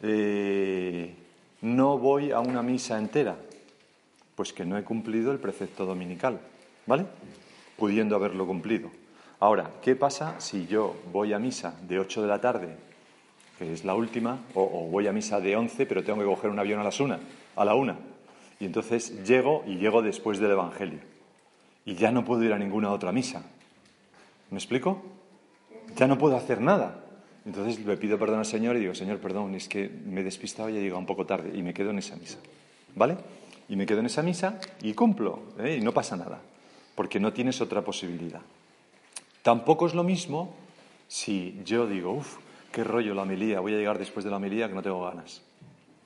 eh, 0.00 1.12
no 1.60 1.98
voy 1.98 2.30
a 2.30 2.38
una 2.38 2.62
misa 2.62 2.96
entera? 3.00 3.34
Pues 4.36 4.52
que 4.52 4.64
no 4.64 4.78
he 4.78 4.84
cumplido 4.84 5.32
el 5.32 5.40
precepto 5.40 5.84
dominical, 5.84 6.38
¿vale? 6.86 7.06
Pudiendo 7.76 8.14
haberlo 8.14 8.46
cumplido. 8.46 8.92
Ahora, 9.40 9.72
¿qué 9.82 9.96
pasa 9.96 10.40
si 10.40 10.68
yo 10.68 10.94
voy 11.12 11.32
a 11.32 11.40
misa 11.40 11.74
de 11.88 11.98
8 11.98 12.22
de 12.22 12.28
la 12.28 12.40
tarde, 12.40 12.76
que 13.58 13.72
es 13.72 13.84
la 13.84 13.96
última, 13.96 14.38
o, 14.54 14.62
o 14.62 14.88
voy 14.88 15.08
a 15.08 15.12
misa 15.12 15.40
de 15.40 15.56
11, 15.56 15.84
pero 15.86 16.04
tengo 16.04 16.20
que 16.20 16.26
coger 16.26 16.50
un 16.50 16.60
avión 16.60 16.78
a 16.78 16.84
las 16.84 17.00
una, 17.00 17.18
a 17.56 17.64
la 17.64 17.74
una? 17.74 17.98
Y 18.60 18.66
entonces 18.66 19.24
llego 19.24 19.64
y 19.66 19.78
llego 19.78 20.00
después 20.00 20.38
del 20.38 20.52
Evangelio. 20.52 21.00
Y 21.84 21.96
ya 21.96 22.12
no 22.12 22.24
puedo 22.24 22.44
ir 22.44 22.52
a 22.52 22.58
ninguna 22.58 22.92
otra 22.92 23.10
misa. 23.10 23.42
¿Me 24.52 24.58
explico? 24.58 25.02
Ya 25.96 26.06
no 26.06 26.18
puedo 26.18 26.36
hacer 26.36 26.60
nada. 26.60 27.03
Entonces 27.46 27.84
le 27.84 27.96
pido 27.96 28.18
perdón 28.18 28.38
al 28.38 28.46
Señor 28.46 28.76
y 28.76 28.80
digo, 28.80 28.94
Señor, 28.94 29.18
perdón, 29.18 29.54
es 29.54 29.68
que 29.68 29.88
me 29.88 30.22
he 30.22 30.24
despistado 30.24 30.70
y 30.70 30.76
he 30.76 30.80
llegado 30.80 30.98
un 30.98 31.06
poco 31.06 31.26
tarde 31.26 31.50
y 31.54 31.62
me 31.62 31.74
quedo 31.74 31.90
en 31.90 31.98
esa 31.98 32.16
misa. 32.16 32.38
¿Vale? 32.94 33.16
Y 33.68 33.76
me 33.76 33.86
quedo 33.86 34.00
en 34.00 34.06
esa 34.06 34.22
misa 34.22 34.58
y 34.82 34.94
cumplo, 34.94 35.42
¿eh? 35.58 35.78
y 35.78 35.82
no 35.82 35.92
pasa 35.92 36.16
nada, 36.16 36.40
porque 36.94 37.20
no 37.20 37.32
tienes 37.32 37.60
otra 37.60 37.82
posibilidad. 37.82 38.40
Tampoco 39.42 39.86
es 39.86 39.94
lo 39.94 40.04
mismo 40.04 40.54
si 41.08 41.60
yo 41.64 41.86
digo, 41.86 42.12
uff, 42.12 42.38
qué 42.72 42.82
rollo 42.82 43.14
la 43.14 43.22
homilía, 43.22 43.60
voy 43.60 43.74
a 43.74 43.76
llegar 43.76 43.98
después 43.98 44.24
de 44.24 44.30
la 44.30 44.38
homilía 44.38 44.68
que 44.68 44.74
no 44.74 44.82
tengo 44.82 45.02
ganas. 45.04 45.42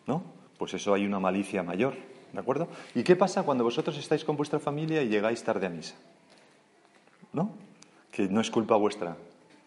¿No? 0.06 0.22
Pues 0.58 0.74
eso 0.74 0.92
hay 0.94 1.06
una 1.06 1.20
malicia 1.20 1.62
mayor, 1.62 1.94
¿de 2.32 2.40
acuerdo? 2.40 2.68
¿Y 2.94 3.04
qué 3.04 3.14
pasa 3.14 3.42
cuando 3.44 3.62
vosotros 3.62 3.96
estáis 3.98 4.24
con 4.24 4.36
vuestra 4.36 4.58
familia 4.58 5.02
y 5.02 5.08
llegáis 5.08 5.42
tarde 5.44 5.66
a 5.66 5.70
misa? 5.70 5.94
¿No? 7.32 7.52
Que 8.10 8.28
no 8.28 8.40
es 8.40 8.50
culpa 8.50 8.76
vuestra. 8.76 9.16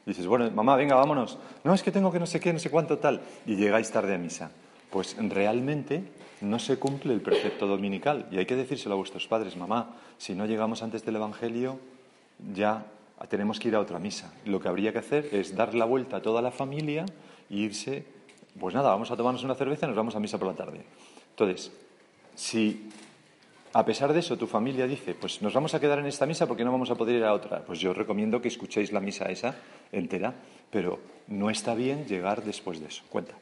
Dices, 0.05 0.25
bueno, 0.27 0.50
mamá, 0.51 0.75
venga, 0.75 0.96
vámonos. 0.96 1.38
No, 1.63 1.74
es 1.74 1.84
que 1.84 1.91
tengo 1.91 2.12
que 2.12 2.20
no 2.20 2.25
sé 2.25 2.39
qué, 2.39 2.51
no 2.51 2.60
sé 2.60 2.70
cuánto 2.70 2.98
tal. 2.98 3.22
Y 3.46 3.55
llegáis 3.55 3.91
tarde 3.91 4.15
a 4.15 4.17
misa. 4.17 4.51
Pues 4.89 5.15
realmente 5.17 6.03
no 6.41 6.60
se 6.60 6.77
cumple 6.77 7.13
el 7.13 7.22
precepto 7.22 7.67
dominical. 7.67 8.27
Y 8.31 8.38
hay 8.38 8.46
que 8.46 8.55
decírselo 8.55 8.96
a 8.96 8.98
vuestros 8.98 9.27
padres, 9.27 9.55
mamá, 9.55 9.96
si 10.17 10.34
no 10.34 10.46
llegamos 10.46 10.81
antes 10.84 11.05
del 11.05 11.17
Evangelio, 11.17 11.79
ya 12.53 12.86
tenemos 13.29 13.60
que 13.60 13.67
ir 13.67 13.75
a 13.75 13.79
otra 13.79 14.00
misa. 14.00 14.34
Lo 14.46 14.60
que 14.60 14.67
habría 14.67 14.91
que 14.91 15.00
hacer 15.00 15.29
es 15.31 15.55
dar 15.55 15.75
la 15.75 15.86
vuelta 15.86 16.17
a 16.17 16.22
toda 16.22 16.41
la 16.41 16.51
familia 16.51 17.05
e 17.50 17.55
irse, 17.55 18.05
pues 18.60 18.74
nada, 18.74 18.89
vamos 18.89 19.12
a 19.12 19.17
tomarnos 19.17 19.43
una 19.43 19.55
cerveza 19.55 19.86
y 19.86 19.89
nos 19.89 19.98
vamos 19.98 20.15
a 20.15 20.20
misa 20.20 20.38
por 20.39 20.48
la 20.48 20.55
tarde. 20.55 20.84
Entonces, 21.29 21.72
si 22.36 22.89
a 23.73 23.85
pesar 23.85 24.11
de 24.13 24.19
eso 24.19 24.37
tu 24.37 24.47
familia 24.47 24.85
dice, 24.87 25.15
pues 25.15 25.41
nos 25.41 25.53
vamos 25.53 25.73
a 25.73 25.79
quedar 25.79 25.99
en 25.99 26.05
esta 26.05 26.25
misa 26.25 26.47
porque 26.47 26.63
no 26.63 26.71
vamos 26.71 26.91
a 26.91 26.95
poder 26.95 27.15
ir 27.15 27.23
a 27.23 27.33
otra, 27.33 27.63
pues 27.63 27.79
yo 27.79 27.93
recomiendo 27.93 28.41
que 28.41 28.49
escuchéis 28.49 28.91
la 28.91 28.99
misa 28.99 29.25
esa 29.25 29.55
entera, 29.91 30.33
pero 30.69 30.99
no 31.27 31.49
está 31.49 31.73
bien 31.73 32.05
llegar 32.05 32.43
después 32.43 32.79
de 32.79 32.87
eso. 32.87 33.03
Cuenta. 33.09 33.33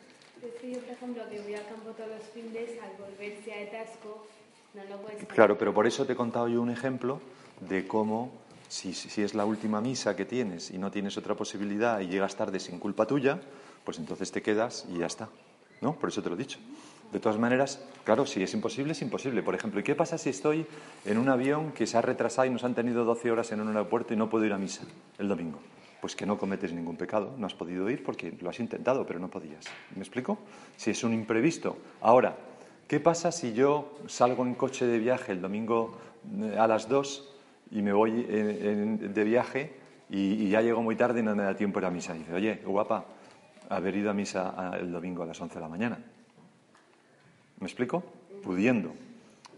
Es 0.43 0.53
que 0.61 0.71
yo, 0.71 0.79
por 0.79 0.93
ejemplo, 0.93 1.23
que 1.29 1.39
voy 1.41 1.53
al 1.55 1.65
campo 1.65 1.89
todos 1.91 2.09
los 2.09 2.23
fines, 2.33 2.69
al 2.81 2.91
volver 2.97 3.37
si 3.43 3.51
hay 3.51 3.67
atasco, 3.67 4.27
no 4.73 4.83
lo 4.83 5.01
puedes 5.01 5.25
Claro, 5.25 5.57
pero 5.57 5.73
por 5.73 5.87
eso 5.87 6.05
te 6.05 6.13
he 6.13 6.15
contado 6.15 6.47
yo 6.47 6.61
un 6.61 6.69
ejemplo 6.69 7.19
de 7.67 7.87
cómo, 7.87 8.31
si, 8.67 8.93
si 8.93 9.21
es 9.21 9.33
la 9.33 9.45
última 9.45 9.81
misa 9.81 10.15
que 10.15 10.25
tienes 10.25 10.69
y 10.69 10.77
no 10.77 10.91
tienes 10.91 11.17
otra 11.17 11.35
posibilidad 11.35 11.99
y 12.01 12.07
llegas 12.07 12.35
tarde 12.35 12.59
sin 12.59 12.77
culpa 12.79 13.07
tuya, 13.07 13.39
pues 13.83 13.97
entonces 13.97 14.31
te 14.31 14.41
quedas 14.41 14.85
y 14.93 14.99
ya 14.99 15.07
está. 15.07 15.29
¿No? 15.81 15.95
Por 15.95 16.09
eso 16.09 16.21
te 16.21 16.29
lo 16.29 16.35
he 16.35 16.37
dicho. 16.37 16.59
De 17.11 17.19
todas 17.19 17.39
maneras, 17.39 17.83
claro, 18.03 18.25
si 18.27 18.43
es 18.43 18.53
imposible, 18.53 18.91
es 18.91 19.01
imposible. 19.01 19.41
Por 19.41 19.55
ejemplo, 19.55 19.79
¿y 19.79 19.83
qué 19.83 19.95
pasa 19.95 20.17
si 20.19 20.29
estoy 20.29 20.65
en 21.05 21.17
un 21.17 21.27
avión 21.29 21.71
que 21.71 21.87
se 21.87 21.97
ha 21.97 22.01
retrasado 22.01 22.45
y 22.47 22.51
nos 22.51 22.63
han 22.63 22.75
tenido 22.75 23.03
12 23.03 23.31
horas 23.31 23.51
en 23.51 23.61
un 23.61 23.67
aeropuerto 23.69 24.13
y 24.13 24.17
no 24.17 24.29
puedo 24.29 24.45
ir 24.45 24.53
a 24.53 24.57
misa 24.59 24.83
el 25.17 25.27
domingo? 25.27 25.59
Pues 26.01 26.15
que 26.15 26.25
no 26.25 26.37
cometes 26.37 26.71
ningún 26.71 26.95
pecado, 26.97 27.33
no 27.37 27.47
has 27.47 27.55
podido 27.55 27.89
ir 27.89 28.03
porque 28.03 28.33
lo 28.39 28.49
has 28.49 28.59
intentado, 28.59 29.05
pero 29.07 29.19
no 29.19 29.27
podías. 29.29 29.65
¿Me 29.95 30.01
explico? 30.01 30.37
Si 30.77 30.91
es 30.91 31.03
un 31.03 31.13
imprevisto. 31.13 31.77
Ahora, 32.01 32.37
¿qué 32.87 32.99
pasa 32.99 33.31
si 33.31 33.53
yo 33.53 33.97
salgo 34.07 34.45
en 34.45 34.53
coche 34.53 34.85
de 34.85 34.99
viaje 34.99 35.31
el 35.31 35.41
domingo 35.41 35.97
eh, 36.41 36.57
a 36.59 36.67
las 36.67 36.87
2 36.87 37.35
y 37.71 37.81
me 37.81 37.91
voy 37.91 38.25
en- 38.29 38.99
en- 39.01 39.13
de 39.13 39.23
viaje 39.23 39.73
y, 40.11 40.45
y 40.45 40.49
ya 40.49 40.61
llego 40.61 40.81
muy 40.83 40.95
tarde 40.95 41.19
y 41.21 41.23
no 41.23 41.35
me 41.35 41.43
da 41.43 41.55
tiempo 41.55 41.79
ir 41.79 41.85
a 41.85 41.89
misa? 41.91 42.15
Y 42.15 42.19
dice, 42.19 42.33
oye, 42.33 42.61
guapa, 42.65 43.05
haber 43.67 43.95
ido 43.97 44.11
a 44.11 44.13
misa 44.13 44.53
a- 44.55 44.77
el 44.77 44.91
domingo 44.91 45.23
a 45.23 45.25
las 45.25 45.41
11 45.41 45.55
de 45.55 45.61
la 45.61 45.67
mañana. 45.69 45.97
¿Me 47.59 47.67
explico? 47.67 48.03
Pudiendo, 48.43 48.93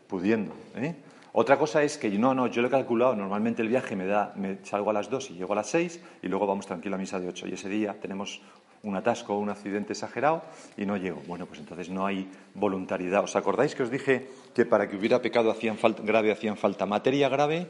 pudiendo. 0.07 0.53
¿eh? 0.75 0.95
Otra 1.33 1.57
cosa 1.57 1.83
es 1.83 1.97
que 1.97 2.09
no, 2.09 2.33
no, 2.33 2.47
yo 2.47 2.61
lo 2.61 2.67
he 2.67 2.71
calculado, 2.71 3.15
normalmente 3.15 3.61
el 3.61 3.69
viaje 3.69 3.95
me 3.95 4.05
da, 4.05 4.33
me 4.35 4.57
salgo 4.63 4.89
a 4.89 4.93
las 4.93 5.09
2 5.09 5.31
y 5.31 5.33
llego 5.35 5.53
a 5.53 5.57
las 5.57 5.69
6 5.69 5.99
y 6.23 6.27
luego 6.27 6.47
vamos 6.47 6.65
tranquilo 6.65 6.95
a 6.95 6.99
misa 6.99 7.19
de 7.19 7.27
8 7.27 7.47
y 7.47 7.53
ese 7.53 7.69
día 7.69 7.95
tenemos 8.01 8.41
un 8.83 8.95
atasco 8.95 9.35
o 9.35 9.39
un 9.39 9.49
accidente 9.49 9.93
exagerado 9.93 10.41
y 10.75 10.85
no 10.85 10.97
llego. 10.97 11.21
Bueno, 11.27 11.45
pues 11.45 11.59
entonces 11.59 11.89
no 11.89 12.05
hay 12.05 12.27
voluntariedad. 12.55 13.23
¿Os 13.23 13.35
acordáis 13.35 13.75
que 13.75 13.83
os 13.83 13.91
dije 13.91 14.27
que 14.55 14.65
para 14.65 14.89
que 14.89 14.97
hubiera 14.97 15.21
pecado 15.21 15.51
hacían 15.51 15.77
falta, 15.77 16.01
grave 16.03 16.31
hacían 16.31 16.57
falta 16.57 16.85
materia 16.85 17.29
grave, 17.29 17.67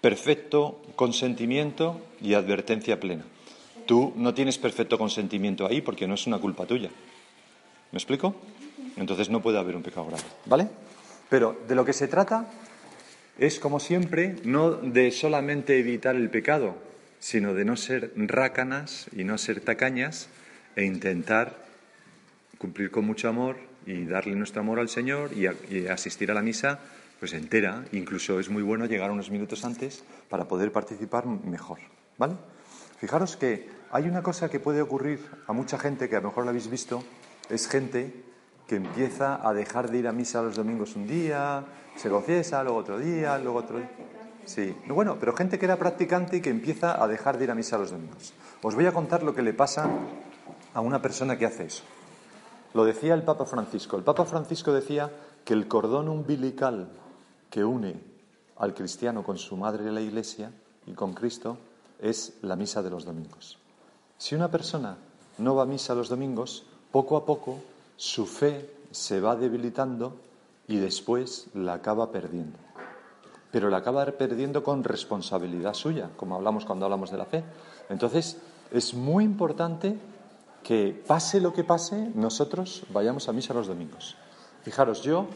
perfecto 0.00 0.82
consentimiento 0.96 2.00
y 2.20 2.34
advertencia 2.34 2.98
plena? 2.98 3.24
Tú 3.86 4.12
no 4.16 4.34
tienes 4.34 4.58
perfecto 4.58 4.98
consentimiento 4.98 5.66
ahí 5.66 5.80
porque 5.80 6.06
no 6.06 6.14
es 6.14 6.26
una 6.26 6.38
culpa 6.38 6.66
tuya. 6.66 6.90
¿Me 7.90 7.96
explico? 7.96 8.34
Entonces 8.98 9.30
no 9.30 9.40
puede 9.40 9.58
haber 9.58 9.76
un 9.76 9.82
pecado 9.82 10.06
grave, 10.06 10.24
¿vale? 10.46 10.68
Pero 11.30 11.56
de 11.68 11.74
lo 11.74 11.84
que 11.84 11.92
se 11.92 12.08
trata 12.08 12.46
es, 13.38 13.60
como 13.60 13.80
siempre, 13.80 14.36
no 14.44 14.72
de 14.72 15.10
solamente 15.10 15.78
evitar 15.78 16.16
el 16.16 16.30
pecado, 16.30 16.74
sino 17.20 17.54
de 17.54 17.64
no 17.64 17.76
ser 17.76 18.12
rácanas 18.16 19.06
y 19.12 19.24
no 19.24 19.38
ser 19.38 19.60
tacañas 19.60 20.28
e 20.76 20.84
intentar 20.84 21.66
cumplir 22.58 22.90
con 22.90 23.04
mucho 23.04 23.28
amor 23.28 23.56
y 23.86 24.04
darle 24.04 24.34
nuestro 24.34 24.60
amor 24.60 24.80
al 24.80 24.88
Señor 24.88 25.30
y, 25.32 25.46
asistir 25.86 26.30
a 26.30 26.34
la 26.34 26.42
misa 26.42 26.80
pues 27.20 27.32
entera. 27.32 27.84
Incluso 27.92 28.40
es 28.40 28.48
muy 28.48 28.62
bueno 28.62 28.86
llegar 28.86 29.10
unos 29.10 29.30
minutos 29.30 29.64
antes 29.64 30.04
para 30.28 30.46
poder 30.46 30.72
participar 30.72 31.26
mejor, 31.26 31.78
¿vale? 32.16 32.34
Fijaros 33.00 33.36
que 33.36 33.68
hay 33.90 34.04
una 34.04 34.22
cosa 34.22 34.48
que 34.48 34.60
puede 34.60 34.82
ocurrir 34.82 35.20
a 35.46 35.52
mucha 35.52 35.78
gente 35.78 36.08
que 36.08 36.16
a 36.16 36.20
lo 36.20 36.28
mejor 36.28 36.44
la 36.44 36.50
habéis 36.50 36.68
visto, 36.68 37.04
es 37.48 37.68
gente 37.68 38.27
que 38.68 38.76
empieza 38.76 39.40
a 39.42 39.54
dejar 39.54 39.90
de 39.90 39.98
ir 39.98 40.06
a 40.06 40.12
misa 40.12 40.42
los 40.42 40.54
domingos 40.54 40.94
un 40.94 41.08
día, 41.08 41.64
se 41.96 42.10
confiesa, 42.10 42.62
luego 42.62 42.78
otro 42.78 42.98
día, 42.98 43.38
luego 43.38 43.60
otro 43.60 43.78
día. 43.78 43.90
Sí, 44.44 44.76
bueno, 44.86 45.16
pero 45.18 45.34
gente 45.34 45.58
que 45.58 45.64
era 45.64 45.76
practicante 45.76 46.36
y 46.36 46.40
que 46.42 46.50
empieza 46.50 47.02
a 47.02 47.08
dejar 47.08 47.38
de 47.38 47.44
ir 47.44 47.50
a 47.50 47.54
misa 47.54 47.78
los 47.78 47.90
domingos. 47.90 48.34
Os 48.62 48.74
voy 48.74 48.84
a 48.84 48.92
contar 48.92 49.22
lo 49.22 49.34
que 49.34 49.40
le 49.40 49.54
pasa 49.54 49.88
a 50.74 50.80
una 50.82 51.00
persona 51.00 51.38
que 51.38 51.46
hace 51.46 51.64
eso. 51.64 51.82
Lo 52.74 52.84
decía 52.84 53.14
el 53.14 53.22
Papa 53.22 53.46
Francisco. 53.46 53.96
El 53.96 54.04
Papa 54.04 54.26
Francisco 54.26 54.72
decía 54.72 55.10
que 55.46 55.54
el 55.54 55.66
cordón 55.66 56.08
umbilical 56.10 56.88
que 57.48 57.64
une 57.64 57.98
al 58.58 58.74
cristiano 58.74 59.22
con 59.22 59.38
su 59.38 59.56
madre 59.56 59.90
la 59.90 60.02
Iglesia 60.02 60.52
y 60.86 60.92
con 60.92 61.14
Cristo 61.14 61.56
es 62.00 62.34
la 62.42 62.54
misa 62.54 62.82
de 62.82 62.90
los 62.90 63.06
domingos. 63.06 63.56
Si 64.18 64.34
una 64.34 64.50
persona 64.50 64.98
no 65.38 65.54
va 65.54 65.62
a 65.62 65.66
misa 65.66 65.94
los 65.94 66.10
domingos, 66.10 66.66
poco 66.92 67.16
a 67.16 67.24
poco 67.24 67.60
su 67.98 68.24
fe 68.24 68.70
se 68.90 69.20
va 69.20 69.36
debilitando 69.36 70.16
y 70.66 70.78
después 70.78 71.48
la 71.52 71.74
acaba 71.74 72.10
perdiendo. 72.10 72.56
Pero 73.50 73.68
la 73.68 73.78
acaba 73.78 74.06
perdiendo 74.06 74.62
con 74.62 74.82
responsabilidad 74.82 75.74
suya, 75.74 76.08
como 76.16 76.36
hablamos 76.36 76.64
cuando 76.64 76.86
hablamos 76.86 77.10
de 77.10 77.18
la 77.18 77.26
fe. 77.26 77.44
Entonces, 77.90 78.38
es 78.72 78.94
muy 78.94 79.24
importante 79.24 79.98
que 80.62 81.02
pase 81.06 81.40
lo 81.40 81.52
que 81.52 81.64
pase, 81.64 82.10
nosotros 82.14 82.84
vayamos 82.88 83.28
a 83.28 83.32
misa 83.32 83.52
los 83.52 83.66
domingos. 83.66 84.16
Fijaros, 84.62 85.02
yo 85.02 85.26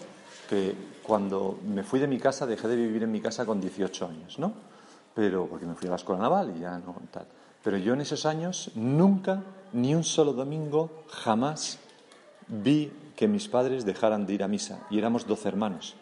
que 0.48 0.74
cuando 1.02 1.58
me 1.66 1.82
fui 1.82 2.00
de 2.00 2.06
mi 2.06 2.18
casa 2.18 2.46
dejé 2.46 2.68
de 2.68 2.76
vivir 2.76 3.02
en 3.02 3.12
mi 3.12 3.20
casa 3.20 3.44
con 3.44 3.60
18 3.60 4.06
años, 4.06 4.38
¿no? 4.38 4.52
pero 5.14 5.46
porque 5.46 5.66
me 5.66 5.74
fui 5.74 5.88
a 5.88 5.90
la 5.90 5.96
escuela 5.96 6.22
naval 6.22 6.54
y 6.56 6.60
ya 6.60 6.78
no 6.78 6.94
tal. 7.10 7.26
Pero 7.62 7.76
yo 7.76 7.94
en 7.94 8.00
esos 8.00 8.26
años 8.26 8.70
nunca, 8.74 9.42
ni 9.72 9.94
un 9.94 10.04
solo 10.04 10.32
domingo, 10.32 11.04
jamás 11.08 11.78
vi 12.48 12.92
que 13.16 13.28
mis 13.28 13.48
padres 13.48 13.84
dejaran 13.84 14.26
de 14.26 14.34
ir 14.34 14.42
a 14.42 14.48
misa. 14.48 14.86
Y 14.90 14.98
éramos 14.98 15.26
doce 15.26 15.48
hermanos. 15.48 15.94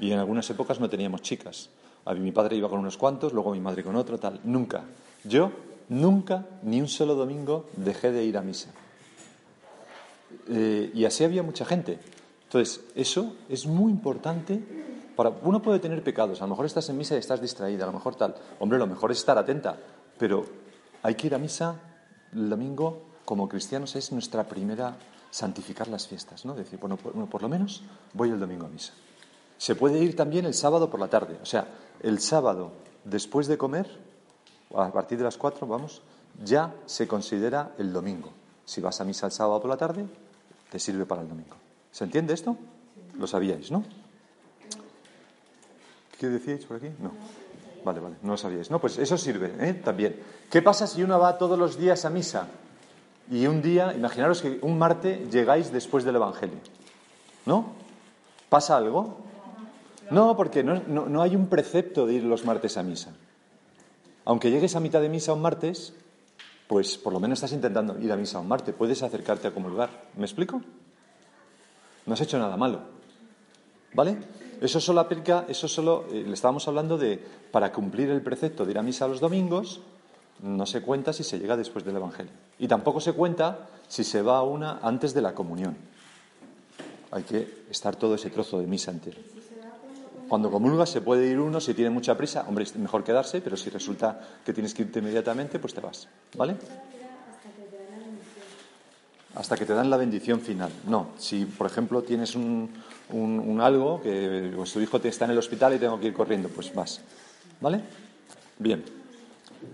Y 0.00 0.12
en 0.12 0.18
algunas 0.18 0.48
épocas 0.50 0.80
no 0.80 0.88
teníamos 0.88 1.22
chicas. 1.22 1.70
A 2.04 2.14
mí, 2.14 2.20
mi 2.20 2.32
padre 2.32 2.56
iba 2.56 2.68
con 2.68 2.78
unos 2.78 2.96
cuantos, 2.96 3.32
luego 3.32 3.52
mi 3.52 3.60
madre 3.60 3.82
con 3.82 3.96
otro, 3.96 4.18
tal. 4.18 4.40
Nunca. 4.44 4.84
Yo 5.24 5.50
nunca, 5.88 6.46
ni 6.62 6.80
un 6.80 6.88
solo 6.88 7.14
domingo, 7.14 7.66
dejé 7.76 8.12
de 8.12 8.24
ir 8.24 8.38
a 8.38 8.42
misa. 8.42 8.70
Eh, 10.48 10.90
y 10.94 11.04
así 11.04 11.24
había 11.24 11.42
mucha 11.42 11.64
gente. 11.64 11.98
Entonces, 12.44 12.80
eso 12.94 13.36
es 13.48 13.66
muy 13.66 13.90
importante. 13.90 14.62
Para, 15.16 15.30
uno 15.42 15.60
puede 15.60 15.80
tener 15.80 16.02
pecados, 16.02 16.40
a 16.40 16.44
lo 16.44 16.50
mejor 16.50 16.66
estás 16.66 16.88
en 16.88 16.96
misa 16.96 17.16
y 17.16 17.18
estás 17.18 17.40
distraída, 17.40 17.84
a 17.84 17.88
lo 17.88 17.92
mejor 17.92 18.14
tal. 18.14 18.34
Hombre, 18.60 18.78
lo 18.78 18.86
mejor 18.86 19.10
es 19.10 19.18
estar 19.18 19.36
atenta, 19.36 19.76
pero 20.16 20.46
hay 21.02 21.14
que 21.14 21.26
ir 21.26 21.34
a 21.34 21.38
misa 21.38 21.80
el 22.32 22.48
domingo 22.48 23.07
como 23.28 23.46
cristianos 23.46 23.94
es 23.94 24.10
nuestra 24.10 24.44
primera 24.44 24.96
santificar 25.30 25.86
las 25.88 26.08
fiestas, 26.08 26.46
¿no? 26.46 26.54
Decir, 26.54 26.78
bueno, 26.78 26.96
por, 26.96 27.12
bueno, 27.12 27.28
por 27.28 27.42
lo 27.42 27.50
menos 27.50 27.82
voy 28.14 28.30
el 28.30 28.40
domingo 28.40 28.64
a 28.64 28.70
misa. 28.70 28.94
Se 29.58 29.74
puede 29.74 29.98
ir 29.98 30.16
también 30.16 30.46
el 30.46 30.54
sábado 30.54 30.88
por 30.88 30.98
la 30.98 31.08
tarde, 31.08 31.38
o 31.42 31.44
sea, 31.44 31.68
el 32.00 32.20
sábado 32.20 32.72
después 33.04 33.46
de 33.46 33.58
comer, 33.58 33.86
a 34.74 34.90
partir 34.90 35.18
de 35.18 35.24
las 35.24 35.36
cuatro, 35.36 35.66
vamos, 35.66 36.00
ya 36.42 36.74
se 36.86 37.06
considera 37.06 37.74
el 37.76 37.92
domingo. 37.92 38.30
Si 38.64 38.80
vas 38.80 38.98
a 39.02 39.04
misa 39.04 39.26
el 39.26 39.32
sábado 39.32 39.60
por 39.60 39.68
la 39.68 39.76
tarde, 39.76 40.06
te 40.70 40.78
sirve 40.78 41.04
para 41.04 41.20
el 41.20 41.28
domingo. 41.28 41.56
¿Se 41.92 42.04
entiende 42.04 42.32
esto? 42.32 42.56
Lo 43.18 43.26
sabíais, 43.26 43.70
¿no? 43.70 43.84
¿Qué 46.18 46.28
decíais 46.28 46.64
por 46.64 46.78
aquí? 46.78 46.88
No. 46.98 47.12
Vale, 47.84 48.00
vale, 48.00 48.16
no 48.22 48.32
lo 48.32 48.38
sabíais. 48.38 48.70
No, 48.70 48.78
pues 48.78 48.96
eso 48.96 49.18
sirve, 49.18 49.54
¿eh? 49.60 49.74
También. 49.74 50.18
¿Qué 50.50 50.62
pasa 50.62 50.86
si 50.86 51.02
uno 51.02 51.18
va 51.18 51.36
todos 51.36 51.58
los 51.58 51.76
días 51.76 52.06
a 52.06 52.10
misa 52.10 52.48
y 53.30 53.46
un 53.46 53.60
día, 53.62 53.94
imaginaros 53.94 54.42
que 54.42 54.58
un 54.62 54.78
martes 54.78 55.30
llegáis 55.30 55.72
después 55.72 56.04
del 56.04 56.16
Evangelio? 56.16 56.58
¿No? 57.46 57.72
¿Pasa 58.48 58.76
algo? 58.76 59.18
No, 60.10 60.36
porque 60.36 60.64
no, 60.64 60.80
no, 60.86 61.20
hay 61.20 61.36
un 61.36 61.48
precepto 61.48 62.06
de 62.06 62.14
ir 62.14 62.24
los 62.24 62.44
martes 62.44 62.78
a 62.78 62.82
misa. 62.82 63.12
Aunque 64.24 64.50
llegues 64.50 64.74
a 64.76 64.80
mitad 64.80 65.02
de 65.02 65.08
misa 65.08 65.34
un 65.34 65.42
martes, 65.42 65.92
pues 66.66 66.96
por 66.96 67.12
lo 67.12 67.20
menos 67.20 67.38
estás 67.38 67.52
intentando 67.52 67.98
ir 67.98 68.10
a 68.10 68.16
misa 68.16 68.38
un 68.38 68.48
martes, 68.48 68.74
puedes 68.74 69.02
acercarte 69.02 69.48
a 69.48 69.50
comulgar. 69.52 69.90
¿Me 70.16 70.24
explico? 70.24 70.62
No 72.06 72.14
has 72.14 72.20
hecho 72.22 72.38
nada 72.38 72.56
malo. 72.56 72.80
¿Vale? 73.92 74.18
Eso 74.60 74.80
solo 74.80 75.00
aplica, 75.00 75.44
eso 75.48 75.68
solo, 75.68 76.06
eh, 76.10 76.24
le 76.26 76.34
estábamos 76.34 76.66
hablando 76.68 76.98
de, 76.98 77.22
para 77.50 77.72
cumplir 77.72 78.10
el 78.10 78.22
precepto 78.22 78.64
de 78.64 78.72
ir 78.72 78.78
a 78.78 78.82
misa 78.82 79.06
los 79.06 79.20
domingos, 79.20 79.80
no 80.42 80.66
se 80.66 80.82
cuenta 80.82 81.12
si 81.12 81.24
se 81.24 81.38
llega 81.38 81.56
después 81.56 81.84
del 81.84 81.96
Evangelio. 81.96 82.32
Y 82.58 82.68
tampoco 82.68 83.00
se 83.00 83.12
cuenta 83.12 83.68
si 83.88 84.04
se 84.04 84.22
va 84.22 84.38
a 84.38 84.42
una 84.42 84.78
antes 84.82 85.14
de 85.14 85.22
la 85.22 85.34
comunión. 85.34 85.76
Hay 87.10 87.22
que 87.22 87.64
estar 87.70 87.96
todo 87.96 88.14
ese 88.14 88.30
trozo 88.30 88.60
de 88.60 88.66
misa 88.66 88.90
entero. 88.90 89.18
Cuando 90.28 90.50
comulgas 90.50 90.90
se 90.90 91.00
puede 91.00 91.26
ir 91.26 91.40
uno, 91.40 91.58
si 91.58 91.72
tiene 91.72 91.90
mucha 91.90 92.14
prisa, 92.16 92.44
hombre, 92.46 92.64
es 92.64 92.76
mejor 92.76 93.02
quedarse, 93.02 93.40
pero 93.40 93.56
si 93.56 93.70
resulta 93.70 94.20
que 94.44 94.52
tienes 94.52 94.74
que 94.74 94.82
irte 94.82 94.98
inmediatamente, 94.98 95.58
pues 95.58 95.72
te 95.72 95.80
vas. 95.80 96.06
¿Vale? 96.36 96.56
Hasta 99.34 99.56
que 99.56 99.64
te 99.64 99.72
dan 99.72 99.88
la 99.88 99.96
bendición 99.96 100.40
final. 100.40 100.70
No, 100.86 101.08
si 101.16 101.46
por 101.46 101.66
ejemplo 101.66 102.02
tienes 102.02 102.34
un, 102.34 102.70
un, 103.10 103.38
un 103.38 103.60
algo, 103.62 104.02
que 104.02 104.52
pues, 104.54 104.72
tu 104.72 104.80
hijo 104.80 105.00
te 105.00 105.08
está 105.08 105.24
en 105.24 105.30
el 105.30 105.38
hospital 105.38 105.74
y 105.74 105.78
tengo 105.78 105.98
que 105.98 106.08
ir 106.08 106.12
corriendo, 106.12 106.50
pues 106.50 106.74
vas. 106.74 107.00
¿Vale? 107.60 107.80
Bien. 108.58 108.97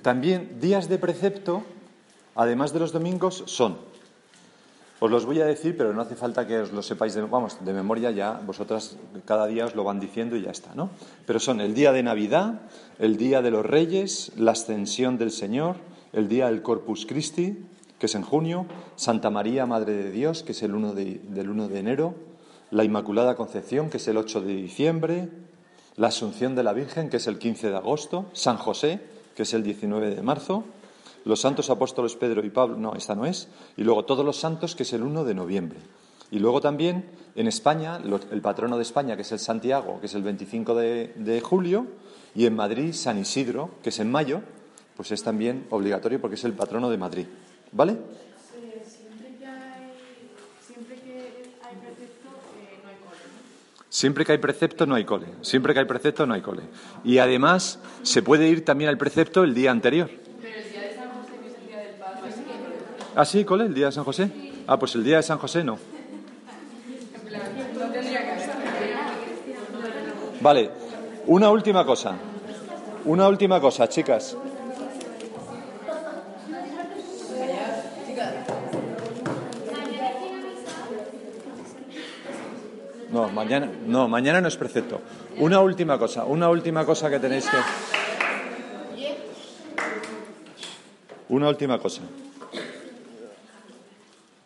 También 0.02 0.60
días 0.60 0.88
de 0.88 0.98
precepto, 0.98 1.62
además 2.34 2.72
de 2.72 2.80
los 2.80 2.92
domingos, 2.92 3.44
son. 3.46 3.78
Os 5.00 5.10
los 5.10 5.26
voy 5.26 5.40
a 5.40 5.44
decir, 5.44 5.76
pero 5.76 5.92
no 5.92 6.00
hace 6.00 6.14
falta 6.14 6.46
que 6.46 6.60
os 6.60 6.72
lo 6.72 6.82
sepáis 6.82 7.14
de, 7.14 7.22
vamos, 7.22 7.62
de 7.64 7.72
memoria 7.72 8.10
ya, 8.10 8.40
vosotras 8.46 8.96
cada 9.26 9.46
día 9.46 9.66
os 9.66 9.74
lo 9.74 9.84
van 9.84 10.00
diciendo 10.00 10.36
y 10.36 10.42
ya 10.42 10.50
está, 10.50 10.74
¿no? 10.74 10.88
Pero 11.26 11.40
son 11.40 11.60
el 11.60 11.74
día 11.74 11.92
de 11.92 12.02
Navidad, 12.02 12.62
el 12.98 13.16
día 13.16 13.42
de 13.42 13.50
los 13.50 13.66
Reyes, 13.66 14.32
la 14.36 14.52
ascensión 14.52 15.18
del 15.18 15.30
Señor, 15.30 15.76
el 16.12 16.28
día 16.28 16.46
del 16.46 16.62
Corpus 16.62 17.06
Christi, 17.06 17.66
que 17.98 18.06
es 18.06 18.14
en 18.14 18.22
junio, 18.22 18.66
Santa 18.96 19.30
María, 19.30 19.66
Madre 19.66 19.92
de 19.92 20.10
Dios, 20.10 20.42
que 20.42 20.52
es 20.52 20.62
el 20.62 20.74
1 20.74 20.94
de, 20.94 21.20
del 21.28 21.50
1 21.50 21.68
de 21.68 21.78
enero, 21.78 22.14
la 22.70 22.84
Inmaculada 22.84 23.34
Concepción, 23.34 23.90
que 23.90 23.98
es 23.98 24.08
el 24.08 24.16
8 24.16 24.40
de 24.40 24.54
diciembre, 24.54 25.28
la 25.96 26.08
Asunción 26.08 26.54
de 26.54 26.62
la 26.62 26.72
Virgen, 26.72 27.10
que 27.10 27.18
es 27.18 27.26
el 27.26 27.38
15 27.38 27.70
de 27.70 27.76
agosto, 27.76 28.26
San 28.32 28.56
José, 28.56 29.00
que 29.34 29.42
es 29.42 29.54
el 29.54 29.62
19 29.62 30.14
de 30.14 30.22
marzo, 30.22 30.64
los 31.24 31.40
santos 31.40 31.70
apóstoles 31.70 32.16
Pedro 32.16 32.44
y 32.44 32.50
Pablo, 32.50 32.76
no, 32.76 32.94
esta 32.94 33.14
no 33.14 33.26
es, 33.26 33.48
y 33.76 33.82
luego 33.82 34.04
todos 34.04 34.24
los 34.24 34.36
santos, 34.36 34.74
que 34.74 34.82
es 34.82 34.92
el 34.92 35.02
1 35.02 35.24
de 35.24 35.34
noviembre. 35.34 35.78
Y 36.30 36.38
luego 36.38 36.60
también 36.60 37.06
en 37.34 37.46
España, 37.46 38.00
el 38.30 38.40
patrono 38.40 38.76
de 38.76 38.82
España, 38.82 39.16
que 39.16 39.22
es 39.22 39.32
el 39.32 39.38
Santiago, 39.38 40.00
que 40.00 40.06
es 40.06 40.14
el 40.14 40.22
25 40.22 40.74
de, 40.74 41.12
de 41.16 41.40
julio, 41.40 41.86
y 42.34 42.46
en 42.46 42.56
Madrid, 42.56 42.92
San 42.92 43.18
Isidro, 43.18 43.70
que 43.82 43.90
es 43.90 44.00
en 44.00 44.10
mayo, 44.10 44.40
pues 44.96 45.12
es 45.12 45.22
también 45.22 45.66
obligatorio 45.70 46.20
porque 46.20 46.36
es 46.36 46.44
el 46.44 46.52
patrono 46.52 46.90
de 46.90 46.98
Madrid. 46.98 47.26
¿Vale? 47.72 47.98
Siempre 53.94 54.24
que 54.24 54.32
hay 54.32 54.38
precepto 54.38 54.86
no 54.86 54.96
hay 54.96 55.04
cole. 55.04 55.26
Siempre 55.42 55.72
que 55.72 55.78
hay 55.78 55.84
precepto 55.86 56.26
no 56.26 56.34
hay 56.34 56.40
cole. 56.40 56.62
Y 57.04 57.18
además 57.18 57.78
se 58.02 58.22
puede 58.22 58.48
ir 58.48 58.64
también 58.64 58.90
al 58.90 58.98
precepto 58.98 59.44
el 59.44 59.54
día 59.54 59.70
anterior. 59.70 60.10
Pero 60.42 60.58
el 60.58 60.72
día 60.72 60.80
de 60.80 60.94
San 60.96 61.10
José, 61.10 61.30
que 61.40 61.46
es 61.46 61.54
el 61.54 61.68
día 61.68 61.78
del 61.78 61.94
Padre, 61.94 62.32
sí 62.32 62.42
que 62.42 63.14
¿Ah, 63.14 63.24
sí, 63.24 63.44
cole? 63.44 63.66
¿El 63.66 63.74
día 63.74 63.86
de 63.86 63.92
San 63.92 64.02
José? 64.02 64.28
Ah, 64.66 64.80
pues 64.80 64.96
el 64.96 65.04
día 65.04 65.18
de 65.18 65.22
San 65.22 65.38
José 65.38 65.62
no. 65.62 65.78
Vale, 70.40 70.70
una 71.26 71.50
última 71.50 71.86
cosa. 71.86 72.16
Una 73.04 73.28
última 73.28 73.60
cosa, 73.60 73.88
chicas. 73.88 74.36
No, 83.14 83.28
mañana, 83.28 83.70
no, 83.86 84.08
mañana 84.08 84.40
no 84.40 84.48
es 84.48 84.56
precepto. 84.56 85.00
Una 85.38 85.60
última 85.60 86.00
cosa, 86.00 86.24
una 86.24 86.50
última 86.50 86.84
cosa 86.84 87.08
que 87.08 87.20
tenéis 87.20 87.46
que. 87.48 87.56
Una 91.28 91.48
última 91.48 91.78
cosa. 91.78 92.02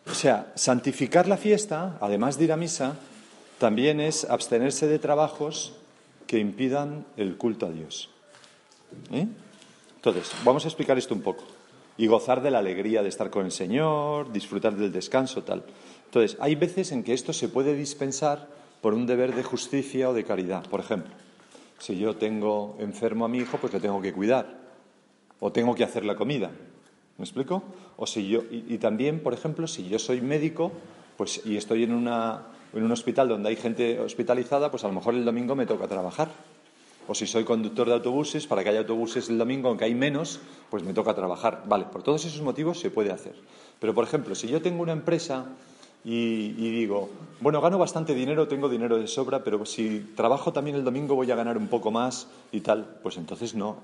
O 0.07 0.13
sea, 0.13 0.51
santificar 0.53 1.27
la 1.27 1.37
fiesta, 1.37 1.97
además 1.99 2.37
de 2.37 2.43
ir 2.43 2.51
a 2.51 2.57
misa, 2.57 2.93
también 3.57 3.99
es 3.99 4.23
abstenerse 4.29 4.85
de 4.85 4.99
trabajos 4.99 5.73
que 6.27 6.37
impidan 6.37 7.07
el 7.17 7.37
culto 7.37 7.65
a 7.65 7.71
Dios. 7.71 8.11
¿Eh? 9.11 9.25
Entonces, 9.95 10.31
vamos 10.45 10.63
a 10.65 10.67
explicar 10.67 10.95
esto 10.95 11.15
un 11.15 11.21
poco. 11.21 11.43
Y 11.97 12.05
gozar 12.05 12.43
de 12.43 12.51
la 12.51 12.59
alegría 12.59 13.01
de 13.01 13.09
estar 13.09 13.31
con 13.31 13.45
el 13.45 13.51
Señor, 13.51 14.31
disfrutar 14.31 14.75
del 14.75 14.91
descanso, 14.91 15.41
tal. 15.41 15.63
Entonces, 16.05 16.37
hay 16.39 16.53
veces 16.53 16.91
en 16.91 17.03
que 17.03 17.13
esto 17.13 17.33
se 17.33 17.49
puede 17.49 17.73
dispensar 17.73 18.58
por 18.81 18.93
un 18.93 19.05
deber 19.05 19.35
de 19.35 19.43
justicia 19.43 20.09
o 20.09 20.13
de 20.13 20.23
caridad. 20.23 20.65
Por 20.67 20.79
ejemplo, 20.79 21.13
si 21.79 21.97
yo 21.97 22.15
tengo 22.15 22.75
enfermo 22.79 23.25
a 23.25 23.27
mi 23.27 23.39
hijo, 23.39 23.57
pues 23.57 23.73
le 23.73 23.79
tengo 23.79 24.01
que 24.01 24.13
cuidar. 24.13 24.59
O 25.39 25.51
tengo 25.51 25.75
que 25.75 25.83
hacer 25.83 26.05
la 26.05 26.15
comida. 26.15 26.51
¿Me 27.17 27.23
explico? 27.23 27.63
O 27.97 28.07
si 28.07 28.27
yo, 28.27 28.43
y, 28.49 28.77
también, 28.77 29.21
por 29.21 29.33
ejemplo, 29.33 29.67
si 29.67 29.87
yo 29.87 29.99
soy 29.99 30.21
médico 30.21 30.71
pues, 31.17 31.41
y 31.45 31.57
estoy 31.57 31.83
en, 31.83 31.93
una, 31.93 32.47
en 32.73 32.83
un 32.83 32.91
hospital 32.91 33.27
donde 33.27 33.49
hay 33.49 33.57
gente 33.57 33.99
hospitalizada, 33.99 34.71
pues 34.71 34.85
a 34.85 34.87
lo 34.87 34.93
mejor 34.93 35.15
el 35.15 35.25
domingo 35.25 35.55
me 35.55 35.65
toca 35.65 35.87
trabajar. 35.87 36.29
O 37.09 37.15
si 37.15 37.27
soy 37.27 37.43
conductor 37.43 37.87
de 37.87 37.93
autobuses, 37.95 38.45
para 38.47 38.63
que 38.63 38.69
haya 38.69 38.79
autobuses 38.79 39.29
el 39.29 39.37
domingo, 39.37 39.67
aunque 39.67 39.83
hay 39.85 39.95
menos, 39.95 40.39
pues 40.69 40.83
me 40.83 40.93
toca 40.93 41.13
trabajar. 41.13 41.63
Vale, 41.67 41.85
por 41.85 42.03
todos 42.03 42.23
esos 42.25 42.41
motivos 42.41 42.79
se 42.79 42.91
puede 42.91 43.11
hacer. 43.11 43.33
Pero, 43.79 43.93
por 43.93 44.03
ejemplo, 44.03 44.35
si 44.35 44.47
yo 44.47 44.61
tengo 44.61 44.83
una 44.83 44.93
empresa 44.93 45.45
y, 46.03 46.51
digo, 46.51 47.09
bueno, 47.41 47.61
gano 47.61 47.77
bastante 47.77 48.13
dinero, 48.13 48.47
tengo 48.47 48.69
dinero 48.69 48.97
de 48.97 49.07
sobra, 49.07 49.43
pero 49.43 49.65
si 49.65 50.11
trabajo 50.15 50.53
también 50.53 50.75
el 50.75 50.83
domingo 50.83 51.15
voy 51.15 51.29
a 51.31 51.35
ganar 51.35 51.57
un 51.57 51.67
poco 51.67 51.91
más 51.91 52.27
y 52.51 52.61
tal, 52.61 52.99
pues 53.03 53.17
entonces 53.17 53.53
no. 53.53 53.77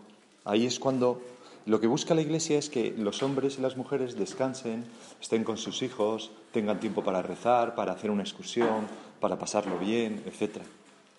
Ahí 0.46 0.66
es 0.66 0.80
cuando 0.80 1.22
lo 1.66 1.80
que 1.80 1.88
busca 1.88 2.14
la 2.14 2.22
Iglesia 2.22 2.60
es 2.60 2.70
que 2.70 2.94
los 2.98 3.24
hombres 3.24 3.58
y 3.58 3.62
las 3.62 3.76
mujeres 3.76 4.16
descansen, 4.16 4.86
estén 5.20 5.44
con 5.44 5.58
sus 5.58 5.82
hijos, 5.82 6.32
tengan 6.52 6.80
tiempo 6.80 7.04
para 7.04 7.22
rezar, 7.22 7.76
para 7.76 7.94
hacer 7.94 8.12
una 8.12 8.24
excursión, 8.24 8.88
para 9.20 9.38
pasarlo 9.38 9.78
bien, 9.80 10.24
etc. 10.26 10.62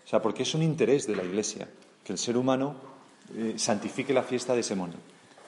O 0.05 0.09
sea, 0.09 0.23
porque 0.23 0.45
es 0.45 0.55
un 0.55 0.63
interés 0.63 1.07
de 1.07 1.17
la 1.17 1.25
Iglesia 1.25 1.69
que 2.05 2.13
el 2.13 2.19
ser 2.19 2.37
humano 2.37 2.77
eh, 3.35 3.55
santifique 3.57 4.15
la 4.15 4.23
fiesta 4.23 4.55
de 4.55 4.61
ese 4.61 4.77
modo. 4.77 4.93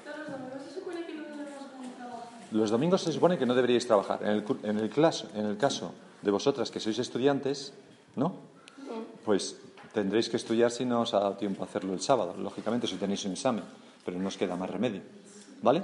Todos 0.05 0.19
los 0.19 0.29
domingos 0.33 0.63
se 0.67 0.75
supone 0.81 1.07
que 1.07 1.15
no 1.15 1.23
debemos 1.23 1.71
como 1.71 1.89
trabajar. 1.95 2.38
Los 2.51 2.71
domingos 2.71 3.03
se 3.03 3.13
supone 3.13 3.37
que 3.37 3.45
no 3.45 3.55
deberíais 3.55 3.87
trabajar. 3.87 4.21
En 4.23 4.31
el, 4.31 4.45
en 4.63 4.79
el, 4.79 4.91
en 5.35 5.47
el 5.47 5.57
caso 5.59 5.93
de 6.23 6.31
vosotras 6.31 6.71
que 6.71 6.81
sois 6.81 6.99
estudiantes, 6.99 7.75
¿no? 8.17 8.35
Pues 9.25 9.61
tendréis 9.93 10.29
que 10.29 10.37
estudiar 10.37 10.71
si 10.71 10.85
no 10.85 11.03
os 11.03 11.13
ha 11.13 11.21
dado 11.21 11.37
tiempo 11.37 11.63
a 11.63 11.67
hacerlo 11.67 11.93
el 11.93 12.01
sábado, 12.01 12.35
lógicamente, 12.39 12.87
si 12.87 12.97
tenéis 12.97 13.25
un 13.27 13.33
examen, 13.33 13.65
pero 14.05 14.19
no 14.19 14.29
os 14.29 14.37
queda 14.37 14.57
más 14.57 14.71
remedio. 14.71 15.03
¿Vale? 15.61 15.83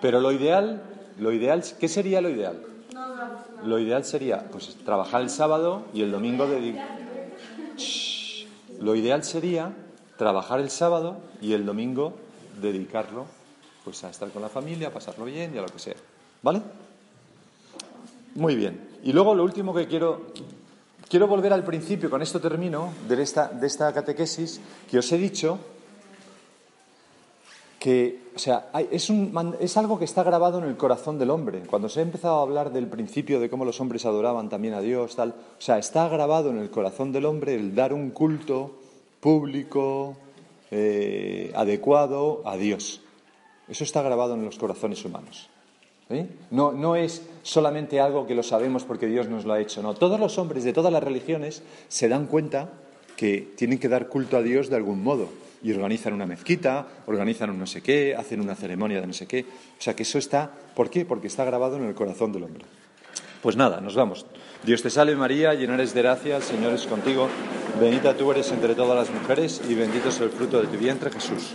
Pero 0.00 0.20
lo 0.20 0.32
ideal, 0.32 0.82
lo 1.18 1.32
ideal, 1.32 1.62
¿qué 1.78 1.88
sería 1.88 2.20
lo 2.20 2.28
ideal? 2.28 2.60
Lo 3.64 3.78
ideal 3.78 4.04
sería 4.04 4.50
pues 4.50 4.76
trabajar 4.84 5.22
el 5.22 5.30
sábado 5.30 5.84
y 5.94 6.02
el 6.02 6.10
domingo 6.10 6.46
dedicar. 6.46 7.00
Lo 8.80 8.96
ideal 8.96 9.22
sería 9.22 9.72
trabajar 10.18 10.58
el 10.58 10.68
sábado 10.68 11.18
y 11.40 11.52
el 11.52 11.64
domingo 11.64 12.14
dedicarlo 12.60 13.26
pues 13.84 14.02
a 14.04 14.10
estar 14.10 14.30
con 14.30 14.42
la 14.42 14.48
familia, 14.48 14.88
a 14.88 14.92
pasarlo 14.92 15.24
bien 15.24 15.54
y 15.54 15.58
a 15.58 15.62
lo 15.62 15.68
que 15.68 15.78
sea. 15.78 15.96
¿Vale? 16.42 16.62
Muy 18.34 18.56
bien. 18.56 18.88
Y 19.02 19.12
luego 19.12 19.34
lo 19.34 19.44
último 19.44 19.74
que 19.74 19.86
quiero 19.86 20.32
quiero 21.12 21.26
volver 21.26 21.52
al 21.52 21.62
principio, 21.62 22.08
con 22.08 22.22
esto 22.22 22.40
termino, 22.40 22.90
de 23.06 23.22
esta, 23.22 23.48
de 23.48 23.66
esta 23.66 23.92
catequesis 23.92 24.62
que 24.90 24.98
os 24.98 25.12
he 25.12 25.18
dicho 25.18 25.58
que, 27.78 28.30
o 28.34 28.38
sea, 28.38 28.70
es, 28.90 29.10
un, 29.10 29.56
es, 29.60 29.76
algo 29.76 29.98
que 29.98 30.06
está 30.06 30.22
grabado 30.22 30.56
en 30.56 30.64
el 30.64 30.78
corazón 30.78 31.18
del 31.18 31.28
hombre. 31.28 31.64
Cuando 31.66 31.90
se 31.90 32.00
ha 32.00 32.02
empezado 32.02 32.38
a 32.38 32.40
hablar 32.40 32.72
del 32.72 32.86
principio 32.86 33.40
de 33.40 33.50
cómo 33.50 33.66
los 33.66 33.78
hombres 33.82 34.06
adoraban 34.06 34.48
también 34.48 34.72
a 34.72 34.80
Dios, 34.80 35.14
tal, 35.14 35.34
o 35.58 35.60
sea, 35.60 35.76
está 35.76 36.08
grabado 36.08 36.48
en 36.48 36.56
el 36.56 36.70
corazón 36.70 37.12
del 37.12 37.26
hombre 37.26 37.56
el 37.56 37.74
dar 37.74 37.92
un 37.92 38.10
culto 38.10 38.78
público, 39.20 40.16
eh, 40.70 41.52
adecuado 41.54 42.40
a 42.46 42.56
Dios. 42.56 43.02
Eso 43.68 43.84
está 43.84 44.02
grabado 44.02 44.34
en 44.34 44.44
los 44.44 44.58
corazones 44.58 45.04
humanos. 45.04 45.48
No, 46.50 46.72
no 46.72 46.96
es 46.96 47.22
solamente 47.42 48.00
algo 48.00 48.26
que 48.26 48.34
lo 48.34 48.42
sabemos 48.42 48.84
porque 48.84 49.06
Dios 49.06 49.28
nos 49.28 49.44
lo 49.44 49.54
ha 49.54 49.60
hecho, 49.60 49.82
no. 49.82 49.94
Todos 49.94 50.20
los 50.20 50.38
hombres 50.38 50.64
de 50.64 50.72
todas 50.72 50.92
las 50.92 51.02
religiones 51.02 51.62
se 51.88 52.08
dan 52.08 52.26
cuenta 52.26 52.70
que 53.16 53.52
tienen 53.56 53.78
que 53.78 53.88
dar 53.88 54.08
culto 54.08 54.36
a 54.36 54.42
Dios 54.42 54.68
de 54.68 54.76
algún 54.76 55.02
modo 55.02 55.28
y 55.62 55.72
organizan 55.72 56.12
una 56.12 56.26
mezquita, 56.26 56.86
organizan 57.06 57.50
un 57.50 57.58
no 57.58 57.66
sé 57.66 57.82
qué, 57.82 58.16
hacen 58.16 58.40
una 58.40 58.54
ceremonia 58.54 59.00
de 59.00 59.06
no 59.06 59.12
sé 59.12 59.26
qué. 59.26 59.46
O 59.78 59.82
sea 59.82 59.94
que 59.94 60.02
eso 60.02 60.18
está, 60.18 60.50
¿por 60.74 60.90
qué? 60.90 61.04
Porque 61.04 61.28
está 61.28 61.44
grabado 61.44 61.76
en 61.76 61.84
el 61.84 61.94
corazón 61.94 62.32
del 62.32 62.44
hombre. 62.44 62.64
Pues 63.42 63.56
nada, 63.56 63.80
nos 63.80 63.94
vamos. 63.94 64.26
Dios 64.64 64.82
te 64.82 64.90
salve 64.90 65.16
María, 65.16 65.54
llena 65.54 65.74
eres 65.74 65.94
de 65.94 66.02
gracia, 66.02 66.36
el 66.36 66.42
Señor 66.42 66.72
es 66.72 66.86
contigo, 66.86 67.28
bendita 67.80 68.16
tú 68.16 68.30
eres 68.30 68.50
entre 68.52 68.74
todas 68.74 68.96
las 68.96 69.10
mujeres 69.12 69.60
y 69.68 69.74
bendito 69.74 70.10
es 70.10 70.20
el 70.20 70.30
fruto 70.30 70.60
de 70.60 70.68
tu 70.68 70.78
vientre 70.78 71.10
Jesús. 71.10 71.54